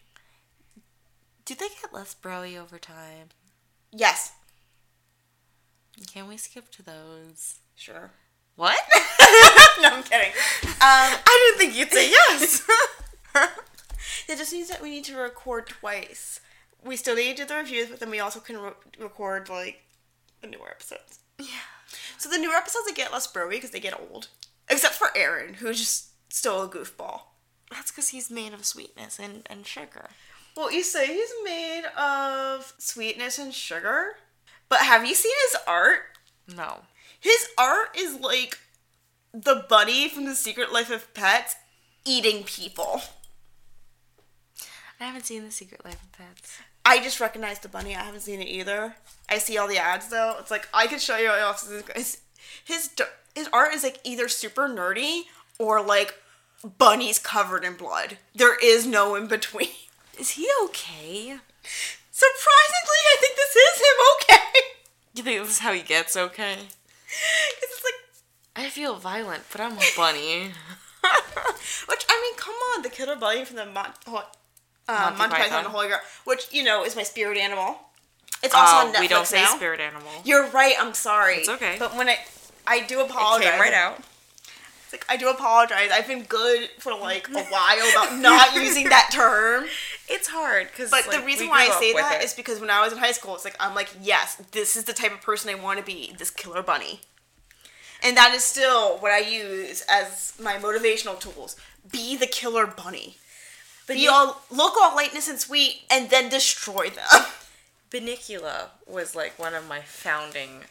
[1.43, 3.29] Did they get less broy over time?
[3.91, 4.33] Yes.
[6.11, 7.59] Can we skip to those?
[7.75, 8.11] Sure.
[8.55, 8.79] What?
[9.81, 10.31] no, I'm kidding.
[10.63, 12.65] Um, I didn't think you'd say yes.
[14.29, 16.39] it just means that we need to record twice.
[16.83, 19.83] We still need to do the reviews, but then we also can re- record like
[20.41, 21.19] the newer episodes.
[21.39, 21.47] yeah.
[22.17, 24.29] So the newer episodes they get less broy because they get old,
[24.69, 27.21] except for Aaron, who's just still a goofball.
[27.71, 30.09] That's because he's made of sweetness and, and sugar.
[30.55, 34.15] Well, you say he's made of sweetness and sugar,
[34.69, 35.99] But have you seen his art?
[36.53, 36.81] No.
[37.19, 38.59] His art is like
[39.33, 41.55] the bunny from The Secret Life of Pets
[42.05, 43.01] eating people.
[44.99, 46.59] I haven't seen The Secret Life of Pets.
[46.85, 47.95] I just recognize the bunny.
[47.95, 48.95] I haven't seen it either.
[49.27, 50.35] I see all the ads though.
[50.39, 51.31] It's like I could show you
[51.95, 52.21] his
[52.63, 52.91] his
[53.33, 55.23] his art is like either super nerdy
[55.59, 56.15] or like
[56.77, 58.17] bunnies covered in blood.
[58.33, 59.69] There is no in between.
[60.19, 61.37] Is he okay?
[62.11, 63.97] Surprisingly, I think this is him
[64.37, 64.59] okay.
[65.13, 66.53] You think this is how he gets okay?
[67.61, 67.93] it's like
[68.65, 70.51] I feel violent, but I'm a bunny.
[71.87, 74.13] which I mean, come on, the killer bunny from the Mon- uh,
[74.87, 77.77] Monty Monty Python and the Holy Grail, which you know is my spirit animal.
[78.41, 79.55] It's also on Netflix Uh, we don't say now.
[79.57, 80.11] spirit animal.
[80.23, 80.75] You're right.
[80.79, 81.37] I'm sorry.
[81.39, 81.75] It's okay.
[81.79, 82.19] But when I,
[82.67, 83.49] I do It apologize.
[83.51, 83.99] came right out.
[84.95, 85.89] Like I do apologize.
[85.91, 89.65] I've been good for like a while about not using that term.
[90.07, 90.89] It's hard because.
[90.89, 93.35] But the reason why I say that is because when I was in high school,
[93.35, 96.15] it's like I'm like, yes, this is the type of person I want to be.
[96.17, 97.01] This killer bunny.
[98.01, 101.57] And that is still what I use as my motivational tools.
[101.91, 103.17] Be the killer bunny.
[103.87, 107.25] Be you- all look all lightness and sweet, and then destroy them.
[107.91, 110.61] Bunnicula was like one of my founding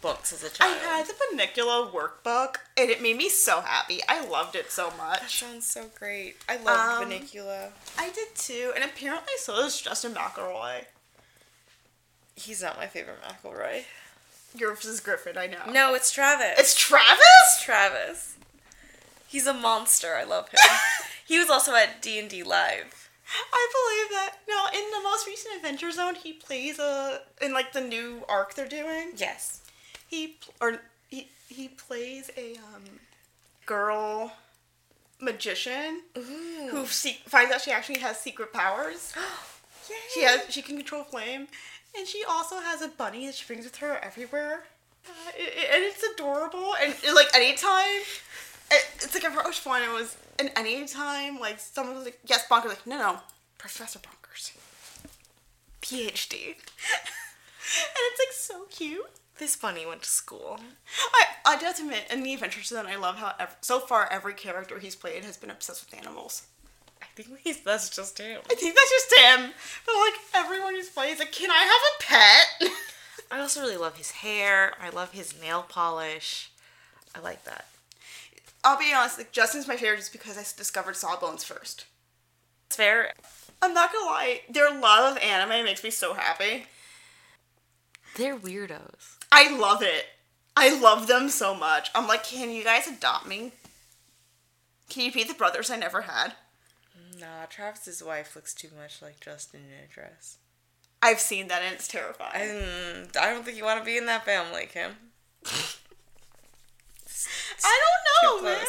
[0.00, 0.76] books as a child.
[0.82, 4.00] I had the Bunnicula workbook, and it made me so happy.
[4.08, 5.20] I loved it so much.
[5.20, 6.36] That sounds so great.
[6.48, 7.70] I love Um, Bunnicula.
[7.98, 10.84] I did too, and apparently so does Justin McElroy.
[12.36, 13.84] He's not my favorite McElroy.
[14.54, 15.70] Yours is Griffin, I know.
[15.70, 16.58] No, it's Travis.
[16.58, 17.18] It's Travis?
[17.46, 18.36] It's Travis.
[19.26, 20.14] He's a monster.
[20.14, 20.58] I love him.
[21.26, 23.10] he was also at D and D Live.
[23.52, 23.68] I
[24.08, 24.36] believe that.
[24.48, 28.54] No, in the most recent Adventure Zone, he plays a in like the new arc
[28.54, 29.10] they're doing.
[29.16, 29.60] Yes.
[30.08, 30.78] He or
[31.08, 32.84] he he plays a um
[33.66, 34.32] girl
[35.20, 39.12] magician who se- finds out she actually has secret powers.
[40.12, 41.48] She has she can control flame,
[41.96, 44.64] and she also has a bunny that she brings with her everywhere.
[45.06, 48.02] Uh, it, it- and it's adorable, and it, like anytime,
[48.70, 49.80] it, it's like a first one.
[49.82, 53.18] It was, and anytime like someone was like, "Yes, Bonkers," like, "No, no,
[53.56, 54.52] Professor Bonkers,
[55.80, 56.54] PhD," and
[58.10, 59.06] it's like so cute.
[59.38, 60.58] This bunny went to school.
[61.14, 63.78] I I do have to admit, in the Adventure Zone, I love how ev- so
[63.80, 66.42] far every character he's played has been obsessed with animals.
[67.00, 68.40] I think he's, that's just him.
[68.50, 69.52] I think that's just him.
[69.86, 72.72] But like everyone he's played is like, "Can I have a pet?"
[73.30, 74.74] I also really love his hair.
[74.80, 76.50] I love his nail polish.
[77.14, 77.66] I like that.
[78.64, 81.86] I'll be honest, like Justin's my favorite just because I discovered Sawbones first.
[82.66, 83.12] It's fair.
[83.62, 86.66] I'm not gonna lie, their love of anime makes me so happy.
[88.16, 89.17] They're weirdos.
[89.30, 90.06] I love it.
[90.56, 91.90] I love them so much.
[91.94, 93.52] I'm like, can you guys adopt me?
[94.88, 96.32] Can you be the brothers I never had?
[97.18, 100.38] Nah, Travis's wife looks too much like Justin in a dress.
[101.02, 102.48] I've seen that and it's terrifying.
[102.48, 104.92] Mm, I don't think you want to be in that family, Kim.
[107.64, 108.56] I don't Too know, man.
[108.56, 108.68] close.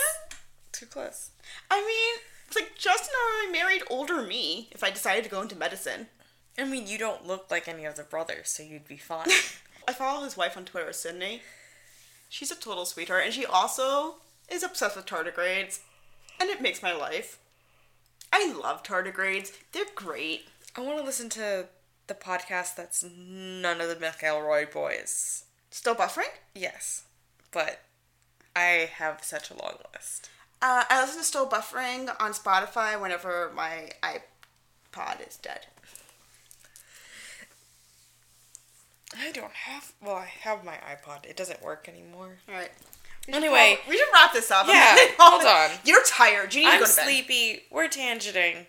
[0.72, 1.30] Too close.
[1.72, 5.56] I mean, it's like Justin already married older me if I decided to go into
[5.56, 6.08] medicine.
[6.58, 9.28] I mean, you don't look like any of the brothers, so you'd be fine.
[9.90, 11.40] I follow his wife on Twitter, Sydnee.
[12.30, 14.18] She's a total sweetheart, and she also
[14.48, 15.80] is obsessed with tardigrades,
[16.40, 17.40] and it makes my life.
[18.32, 19.52] I love tardigrades.
[19.72, 20.48] They're great.
[20.76, 21.70] I want to listen to
[22.06, 25.46] the podcast that's none of the McElroy boys.
[25.72, 26.30] Still buffering?
[26.54, 27.06] Yes,
[27.52, 27.80] but
[28.56, 30.30] I have such a long list.
[30.62, 35.66] Uh, I listen to Still Buffering on Spotify whenever my iPod is dead.
[39.18, 39.92] I don't have.
[40.02, 41.26] Well, I have my iPod.
[41.26, 42.38] It doesn't work anymore.
[42.48, 42.72] All right.
[43.28, 44.68] Anyway, we should wrap this up.
[44.68, 45.78] Yeah, hold on.
[45.86, 46.54] You're tired.
[46.54, 47.04] You need to I'm go to bed.
[47.06, 47.64] sleepy.
[47.72, 48.66] We're tangenting.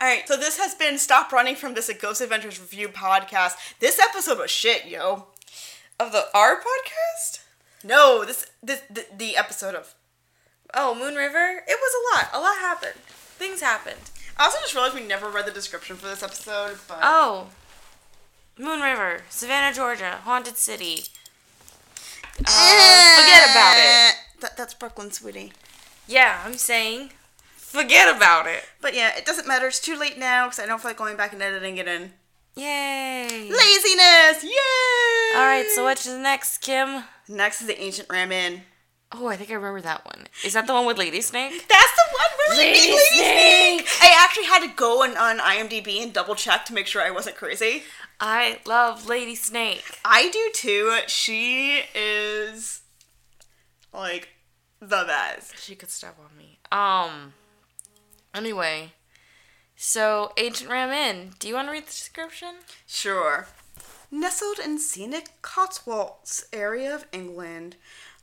[0.00, 3.52] All right, so this has been Stop Running from this a Ghost Adventures Review podcast.
[3.80, 5.26] This episode was shit, yo.
[6.00, 7.40] Of the our podcast?
[7.84, 9.94] No, this this the, the episode of.
[10.74, 11.62] Oh, Moon River?
[11.68, 12.30] It was a lot.
[12.32, 12.94] A lot happened.
[12.94, 14.10] Things happened.
[14.38, 17.48] I also just realized we never read the description for this episode, but Oh.
[18.58, 21.04] Moon River, Savannah, Georgia, Haunted City.
[22.46, 24.14] Uh, forget about it.
[24.40, 25.52] That, that's Brooklyn, sweetie.
[26.06, 27.10] Yeah, I'm saying,
[27.56, 28.64] forget about it.
[28.80, 29.66] But yeah, it doesn't matter.
[29.68, 32.12] It's too late now because I don't feel like going back and editing it in.
[32.54, 33.48] Yay.
[33.50, 34.44] Laziness!
[34.44, 35.36] Yay!
[35.36, 37.04] All right, so what's next, Kim?
[37.26, 38.62] Next is the Ancient Ram Inn.
[39.14, 40.26] Oh, I think I remember that one.
[40.44, 41.52] Is that the one with Lady Snake?
[41.68, 43.86] That's the one where Lady Lady Snake!
[43.86, 44.02] Snake.
[44.02, 47.10] I actually had to go on, on IMDb and double check to make sure I
[47.10, 47.82] wasn't crazy.
[48.20, 49.98] I love Lady Snake.
[50.04, 50.98] I do too.
[51.08, 52.82] She is
[53.92, 54.28] like
[54.80, 55.58] the best.
[55.62, 56.58] She could step on me.
[56.70, 57.34] Um.
[58.34, 58.92] Anyway,
[59.76, 61.32] so Ancient Ram Inn.
[61.38, 62.54] Do you want to read the description?
[62.86, 63.46] Sure.
[64.10, 67.76] Nestled in scenic Cotswolds area of England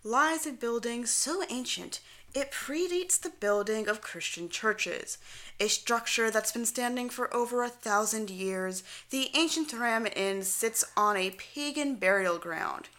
[0.04, 2.00] lies a building so ancient
[2.34, 5.18] it predates the building of Christian churches.
[5.60, 10.86] A structure that's been standing for over a thousand years, the ancient Ram Inn sits
[10.96, 12.90] on a pagan burial ground.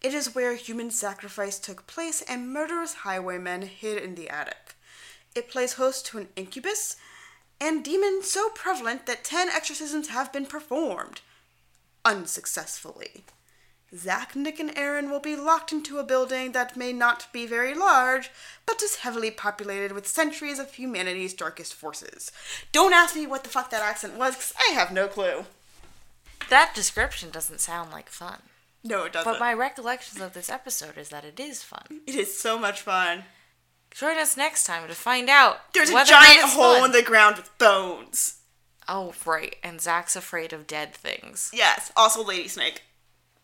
[0.00, 4.74] It is where human sacrifice took place and murderous highwaymen hid in the attic.
[5.34, 6.96] It plays host to an incubus
[7.60, 11.20] and demon so prevalent that 10 exorcisms have been performed
[12.04, 13.24] unsuccessfully.
[13.94, 17.74] Zach, Nick, and Aaron will be locked into a building that may not be very
[17.74, 18.30] large,
[18.64, 22.32] but is heavily populated with centuries of humanity's darkest forces.
[22.72, 25.44] Don't ask me what the fuck that accent was, because I have no clue.
[26.48, 28.38] That description doesn't sound like fun.
[28.82, 29.30] No, it doesn't.
[29.30, 32.00] But my recollections of this episode is that it is fun.
[32.06, 33.24] it is so much fun.
[33.90, 35.72] Join us next time to find out.
[35.74, 36.84] There's a whether or not giant hole fun.
[36.86, 38.38] in the ground with bones.
[38.88, 39.56] Oh, right.
[39.62, 41.50] And Zach's afraid of dead things.
[41.52, 42.82] Yes, also Lady Snake.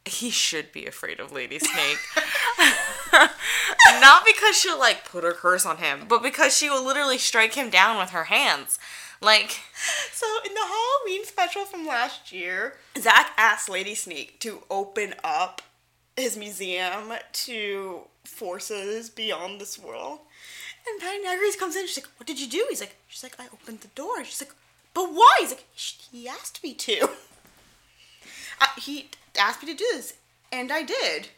[0.09, 1.98] He should be afraid of Lady Snake.
[4.00, 7.54] Not because she'll like put her curse on him, but because she will literally strike
[7.54, 8.78] him down with her hands.
[9.20, 9.61] Like,
[10.12, 15.62] So in the Halloween special from last year, Zach asked Lady Snake to open up
[16.16, 20.20] his museum to forces beyond this world.
[20.88, 21.86] And Patti Negri's comes in.
[21.86, 24.40] She's like, "What did you do?" He's like, "She's like, I opened the door." She's
[24.40, 24.54] like,
[24.94, 27.11] "But why?" He's like, "Sh- "He asked me to.
[28.78, 30.14] He asked me to do this,
[30.52, 31.28] and I did."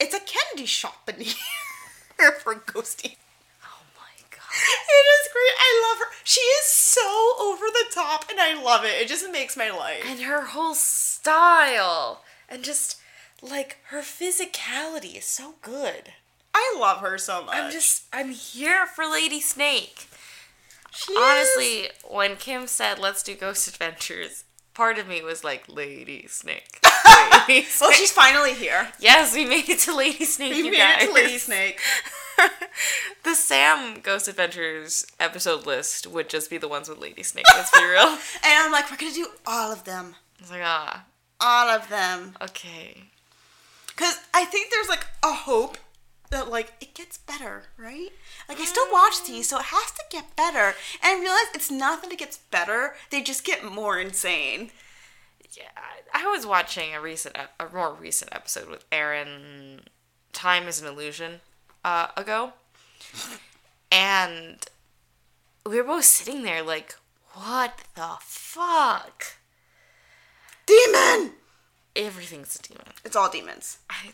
[0.00, 3.16] It's a candy shop in here for Ghosty.
[3.64, 4.52] oh my god.
[4.52, 5.54] It is great.
[5.58, 6.14] I love her.
[6.24, 9.00] She is so over the top, and I love it.
[9.00, 10.02] It just makes my life.
[10.06, 12.98] And her whole style and just
[13.40, 16.12] like her physicality is so good.
[16.54, 17.54] I love her so much.
[17.56, 20.08] I'm just I'm here for Lady Snake.
[20.92, 24.44] she is- Honestly, when Kim said let's do Ghost Adventures,
[24.74, 26.80] part of me was like Lady Snake.
[27.48, 28.88] Lady Well, she's finally here.
[28.98, 30.52] Yes, we made it to Lady Snake.
[30.52, 31.02] We you made guys.
[31.02, 31.80] it to Lady Snake.
[33.24, 37.44] the Sam Ghost Adventures episode list would just be the ones with Lady Snake.
[37.54, 38.02] Let's be real.
[38.44, 40.14] And I'm like, we're gonna do all of them.
[40.38, 41.04] I was like, ah,
[41.40, 42.34] All of them.
[42.42, 43.04] okay.
[43.88, 45.76] Because I think there's like a hope
[46.32, 48.10] that like it gets better, right?
[48.48, 50.74] Like I still watch these, so it has to get better.
[51.02, 54.70] And I realize it's not that it gets better; they just get more insane.
[55.56, 59.82] Yeah, I I was watching a recent, a more recent episode with Aaron.
[60.32, 61.40] Time is an illusion.
[61.84, 62.52] Uh, ago,
[63.90, 64.58] and
[65.66, 66.94] we were both sitting there like,
[67.32, 69.24] what the fuck?
[70.64, 71.32] Demon.
[71.96, 72.92] Everything's a demon.
[73.04, 73.78] It's all demons.
[73.90, 74.12] I,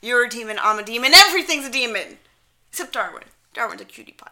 [0.00, 0.58] You're a demon.
[0.62, 1.12] I'm a demon.
[1.14, 2.18] Everything's a demon,
[2.70, 3.24] except Darwin.
[3.52, 4.30] Darwin's a cutie pie.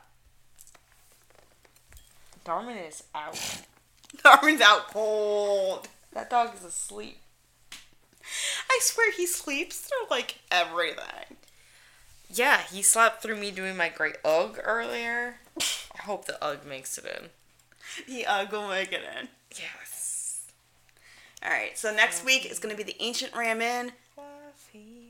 [2.44, 3.62] Darwin is out.
[4.22, 5.88] Darwin's out cold.
[6.12, 7.18] That dog is asleep.
[8.70, 11.36] I swear he sleeps through like everything.
[12.32, 15.36] Yeah, he slept through me doing my great UGG earlier.
[15.58, 17.30] I hope the UGG makes it in.
[18.06, 19.28] The uh, will make it in.
[19.50, 20.42] Yes.
[21.42, 21.76] All right.
[21.78, 23.92] So next week is gonna be the Ancient Ram Inn.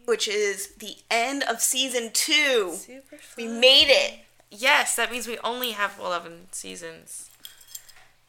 [0.06, 2.72] Which is the end of season two.
[2.74, 3.34] Super fun.
[3.36, 4.20] We made it.
[4.50, 7.30] Yes, that means we only have 11 seasons.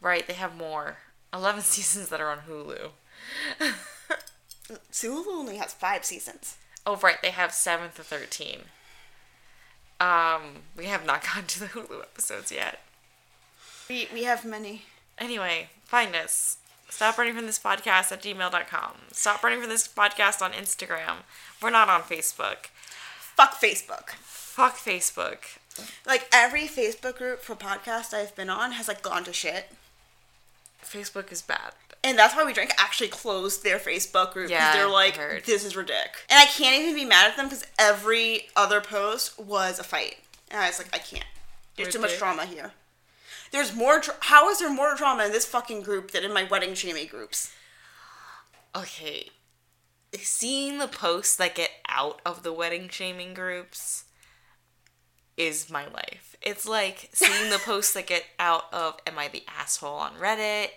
[0.01, 0.97] Right, they have more.
[1.33, 2.89] 11 seasons that are on Hulu.
[4.91, 6.57] Hulu only has five seasons.
[6.85, 8.59] oh, right, they have 7 to 13.
[9.99, 10.41] Um,
[10.75, 12.81] we have not gotten to the Hulu episodes yet.
[13.89, 14.83] We we have many.
[15.17, 16.57] Anyway, find us.
[16.89, 18.91] Stop running from this podcast at gmail.com.
[19.11, 21.17] Stop running from this podcast on Instagram.
[21.61, 22.67] We're not on Facebook.
[23.19, 24.09] Fuck Facebook.
[24.11, 25.37] Fuck Facebook.
[26.05, 29.69] Like every Facebook group for podcast I've been on has like gone to shit.
[30.83, 31.73] Facebook is bad.
[32.03, 35.45] And that's why we drink actually closed their Facebook group because Yeah, they're I like,
[35.45, 36.11] this is ridiculous.
[36.29, 40.17] And I can't even be mad at them because every other post was a fight.
[40.49, 41.25] And I was like, I can't.
[41.75, 42.71] There's too much Ridic- drama here.
[43.51, 43.99] There's more.
[43.99, 47.07] Dra- How is there more drama in this fucking group than in my wedding shaming
[47.07, 47.51] groups?
[48.75, 49.29] okay,
[50.15, 54.05] seeing the posts that get out of the wedding shaming groups
[55.35, 56.35] is my life.
[56.41, 60.69] It's like seeing the posts that get out of Am I the Asshole on Reddit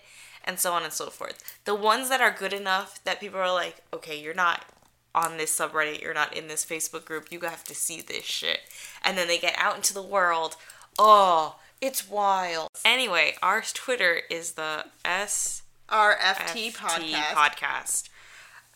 [0.43, 1.59] and so on and so forth.
[1.65, 4.65] The ones that are good enough that people are like, okay, you're not
[5.13, 8.59] on this subreddit, you're not in this Facebook group, you have to see this shit.
[9.03, 10.55] And then they get out into the world.
[10.97, 12.69] Oh, it's wild.
[12.85, 17.11] Anyway, our Twitter is the S Our FT, FT podcast.
[17.33, 18.09] podcast.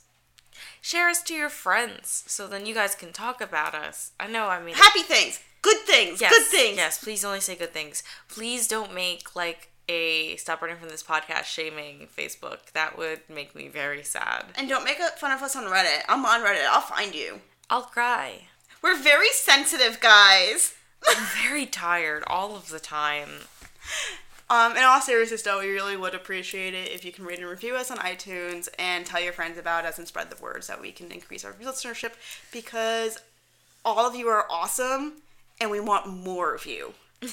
[0.81, 4.11] Share us to your friends so then you guys can talk about us.
[4.19, 6.77] I know, I mean, Happy things, good things, yes, good things.
[6.77, 8.03] Yes, please only say good things.
[8.29, 12.73] Please don't make like a stop running from this podcast shaming Facebook.
[12.73, 14.47] That would make me very sad.
[14.57, 16.03] And don't make fun of us on Reddit.
[16.09, 16.67] I'm on Reddit.
[16.69, 17.41] I'll find you.
[17.71, 18.43] I'll cry.
[18.83, 20.75] We're very sensitive, guys.
[21.09, 23.29] I'm very tired all of the time.
[24.51, 27.49] Um, in all seriousness, though, we really would appreciate it if you can rate and
[27.49, 30.75] review us on iTunes and tell your friends about us and spread the word so
[30.75, 32.13] that we can increase our listenership
[32.53, 33.19] because
[33.85, 35.23] all of you are awesome
[35.61, 36.95] and we want more of you.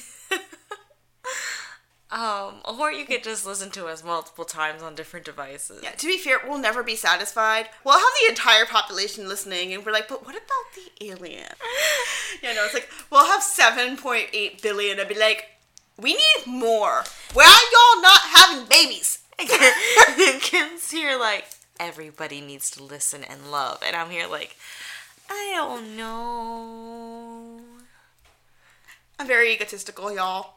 [2.12, 5.80] Um, or you could just listen to us multiple times on different devices.
[5.84, 7.68] Yeah, to be fair, we'll never be satisfied.
[7.84, 11.46] We'll have the entire population listening, and we're like, but what about the alien?
[12.42, 15.50] yeah, no, it's like, we'll have 7.8 billion and be like,
[15.96, 17.04] we need more.
[17.32, 19.18] Why are y'all not having babies?
[20.40, 21.44] Kim's here like
[21.78, 24.56] everybody needs to listen and love, and I'm here like
[25.30, 27.60] I don't know.
[29.20, 30.54] I'm very egotistical, y'all.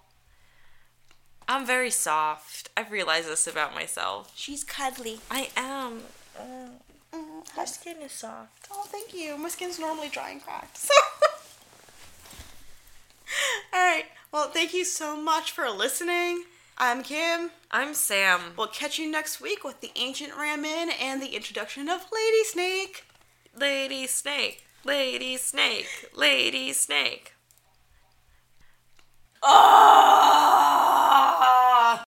[1.50, 2.70] I'm very soft.
[2.78, 4.32] I've realized this about myself.
[4.38, 5.20] She's cuddly.
[5.30, 6.04] I am.
[6.42, 6.70] Mm,
[7.58, 8.70] My skin is soft.
[8.72, 9.38] Oh, thank you.
[9.38, 10.78] My skin's normally dry and cracked.
[10.78, 10.94] So.
[13.76, 14.06] Alright.
[14.32, 16.46] Well, thank you so much for listening.
[16.78, 17.52] I'm Kim.
[17.70, 18.54] I'm Sam.
[18.58, 22.46] We'll catch you next week with the Ancient Ram Inn and the introduction of Lady
[22.46, 23.04] Snake.
[23.60, 24.64] Lady Snake.
[24.86, 26.10] Lady Snake.
[26.16, 27.34] Lady Snake.
[29.44, 31.03] 啊！